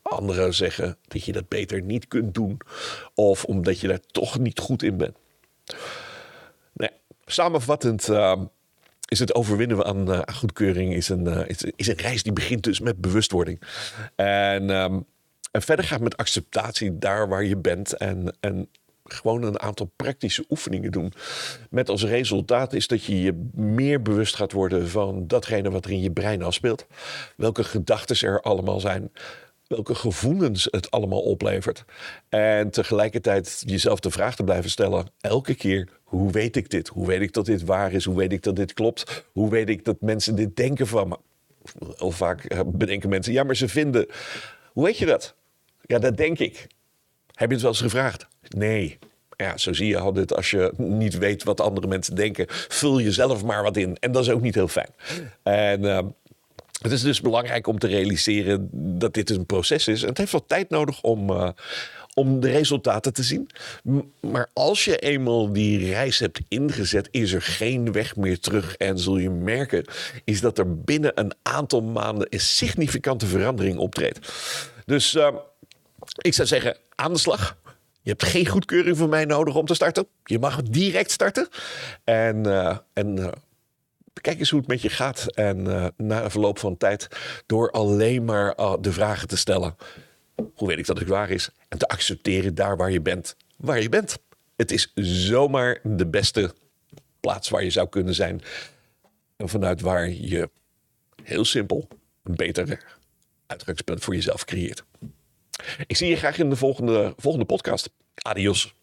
anderen 0.03 0.55
zeggen 0.55 0.97
dat 1.09 1.25
je 1.25 1.33
dat 1.33 1.49
beter 1.49 1.83
niet 1.83 2.09
kunt 2.09 2.35
doen. 2.35 2.59
Of 3.15 3.45
omdat 3.45 3.81
je 3.81 3.89
daar 3.89 4.01
toch 4.11 4.39
niet 4.39 4.59
goed 4.59 4.83
in 4.83 4.97
bent. 4.97 5.17
Nee, 6.73 6.91
samenvattend 7.27 8.09
is 9.05 9.19
het 9.19 9.35
overwinnen 9.35 9.85
aan, 9.85 10.11
uh, 10.11 10.21
goedkeuring 10.33 10.95
is 10.95 11.09
een, 11.09 11.27
uh, 11.27 11.41
is, 11.77 11.89
een 11.89 11.97
reis 11.97 12.23
die 12.23 12.33
begint 12.33 12.63
dus 12.63 12.81
met 12.81 13.01
bewustwording. 13.01 13.61
En, 14.15 14.71
um, 14.71 15.07
en 15.51 15.63
verder 15.63 15.85
gaat 15.85 16.01
met 16.01 16.17
acceptatie 16.17 16.99
daar 16.99 17.29
waar 17.29 17.45
je 17.45 17.57
bent 17.57 17.93
en, 17.93 18.37
en 18.41 18.69
gewoon 19.05 19.43
een 19.43 19.61
aantal 19.61 19.93
praktische 19.97 20.45
oefeningen 20.49 20.93
doen. 20.93 21.13
Met 21.71 21.89
als 21.89 22.05
resultaat 22.05 22.73
is 22.73 22.87
dat 22.87 23.05
je 23.05 23.21
je 23.21 23.49
meer 23.55 24.03
bewust 24.03 24.37
gaat 24.37 24.53
worden 24.53 24.89
van 24.89 25.27
datgene 25.27 25.71
wat 25.71 25.85
er 25.85 25.91
in 25.91 26.01
je 26.01 26.11
brein 26.11 26.43
afspeelt. 26.43 26.87
Welke 27.37 27.65
gedachten 27.65 28.29
er 28.29 28.41
allemaal 28.41 28.81
zijn 28.81 29.11
welke 29.67 29.95
gevoelens 29.95 30.69
het 30.71 30.91
allemaal 30.91 31.23
oplevert. 31.23 31.85
En 32.29 32.71
tegelijkertijd 32.71 33.63
jezelf 33.67 34.01
de 34.01 34.11
vraag 34.11 34.37
te 34.37 34.45
blijven 34.45 34.71
stellen, 34.71 35.07
elke 35.21 35.55
keer, 35.55 35.89
hoe 36.03 36.31
weet 36.31 36.57
ik 36.57 36.71
dit? 36.71 36.89
Hoe 36.89 37.07
weet 37.07 37.21
ik 37.21 37.33
dat 37.33 37.47
dit 37.47 37.65
waar 37.65 37.93
is? 37.93 38.05
Hoe 38.05 38.17
weet 38.17 38.33
ik 38.33 38.43
dat 38.43 38.57
dit 38.57 38.73
klopt? 38.73 39.25
Hoe 39.33 39.51
weet 39.51 39.69
ik 39.69 39.85
dat 39.85 40.01
mensen 40.01 40.35
dit 40.35 40.57
denken 40.57 40.87
van 40.87 41.09
me? 41.09 41.17
Heel 41.97 42.11
vaak 42.11 42.45
eh, 42.45 42.61
bedenken 42.67 43.09
mensen, 43.09 43.33
ja, 43.33 43.43
maar 43.43 43.57
ze 43.57 43.69
vinden. 43.69 44.07
Hoe 44.73 44.85
weet 44.85 44.99
je 44.99 45.07
dat? 45.07 45.35
Ja, 45.83 45.99
dat 45.99 46.17
denk 46.17 46.39
ik. 46.39 46.67
Heb 47.33 47.49
je 47.49 47.55
het 47.55 47.63
wel 47.63 47.71
eens 47.71 47.81
gevraagd? 47.81 48.27
Nee. 48.49 48.99
Ja, 49.37 49.57
zo 49.57 49.73
zie 49.73 49.87
je 49.87 49.99
altijd 49.99 50.35
als 50.35 50.51
je 50.51 50.73
niet 50.77 51.19
weet 51.19 51.43
wat 51.43 51.61
andere 51.61 51.87
mensen 51.87 52.15
denken, 52.15 52.47
vul 52.49 53.01
jezelf 53.01 53.45
maar 53.45 53.63
wat 53.63 53.77
in. 53.77 53.97
En 54.01 54.13
dat 54.13 54.23
is 54.23 54.31
ook 54.31 54.41
niet 54.41 54.55
heel 54.55 54.69
fijn. 54.69 54.91
En 55.43 55.83
uh, 55.83 55.99
het 56.85 56.93
is 56.93 57.03
dus 57.03 57.21
belangrijk 57.21 57.67
om 57.67 57.79
te 57.79 57.87
realiseren 57.87 58.69
dat 58.99 59.15
dit 59.15 59.31
een 59.31 59.47
proces 59.47 59.89
is. 59.89 60.03
En 60.03 60.09
het 60.09 60.19
heeft 60.19 60.33
wat 60.33 60.45
tijd 60.47 60.71
nodig 60.71 61.03
om, 61.03 61.31
uh, 61.31 61.49
om 62.15 62.41
de 62.41 62.51
resultaten 62.51 63.13
te 63.13 63.23
zien. 63.23 63.51
Maar 64.21 64.51
als 64.53 64.85
je 64.85 64.99
eenmaal 64.99 65.53
die 65.53 65.87
reis 65.91 66.19
hebt 66.19 66.41
ingezet, 66.49 67.09
is 67.11 67.33
er 67.33 67.43
geen 67.43 67.93
weg 67.93 68.17
meer 68.17 68.41
terug. 68.41 68.77
En 68.77 68.99
zul 68.99 69.17
je 69.17 69.31
merken, 69.31 69.85
is 70.25 70.41
dat 70.41 70.59
er 70.59 70.81
binnen 70.81 71.21
een 71.21 71.33
aantal 71.43 71.83
maanden 71.83 72.27
een 72.31 72.41
significante 72.41 73.27
verandering 73.27 73.79
optreedt. 73.79 74.33
Dus 74.87 75.15
uh, 75.15 75.29
ik 76.17 76.35
zou 76.35 76.49
zeggen, 76.49 76.77
aan 76.95 77.13
de 77.13 77.19
slag. 77.19 77.57
Je 78.03 78.11
hebt 78.11 78.25
geen 78.25 78.47
goedkeuring 78.47 78.97
van 78.97 79.09
mij 79.09 79.25
nodig 79.25 79.55
om 79.55 79.67
te 79.67 79.75
starten. 79.75 80.07
Je 80.25 80.39
mag 80.39 80.63
direct 80.63 81.11
starten. 81.11 81.49
En, 82.05 82.47
uh, 82.47 82.77
en 82.93 83.33
kijk 84.21 84.39
eens 84.39 84.51
hoe 84.51 84.59
het 84.59 84.69
met 84.69 84.83
je 84.83 84.89
gaat. 84.89 85.27
En 85.35 85.59
uh, 85.59 85.87
na 85.97 86.31
verloop 86.31 86.59
van 86.59 86.77
tijd, 86.77 87.09
door 87.47 87.71
alleen 87.71 88.25
maar 88.25 88.55
de 88.81 88.93
vragen 88.93 89.29
te 89.29 89.37
stellen. 89.37 89.77
Hoe 90.55 90.69
weet 90.69 90.79
ik 90.79 90.87
dat 90.87 90.99
het 90.99 91.09
waar 91.09 91.31
is? 91.31 91.51
En 91.69 91.79
te 91.79 91.89
accepteren 91.89 92.55
daar 92.55 92.77
waar 92.77 92.91
je 92.91 93.01
bent, 93.01 93.37
waar 93.57 93.83
je 93.83 93.89
bent. 93.89 94.19
Het 94.57 94.71
is 94.71 94.93
zomaar 94.95 95.81
de 95.83 96.07
beste 96.07 96.55
plaats 97.21 97.49
waar 97.49 97.65
je 97.65 97.71
zou 97.71 97.89
kunnen 97.89 98.15
zijn. 98.15 98.43
En 99.37 99.49
vanuit 99.49 99.81
waar 99.81 100.09
je 100.09 100.51
heel 101.23 101.45
simpel 101.45 101.89
een 102.23 102.35
beter 102.35 102.85
uitgangspunt 103.47 104.05
voor 104.05 104.15
jezelf 104.15 104.45
creëert. 104.45 104.85
Ik 105.87 105.97
zie 105.97 106.09
je 106.09 106.17
graag 106.17 106.39
in 106.39 106.51
de 106.51 106.57
volgende, 106.57 107.15
volgende 107.17 107.47
podcast. 107.47 107.91
Adios. 108.15 108.75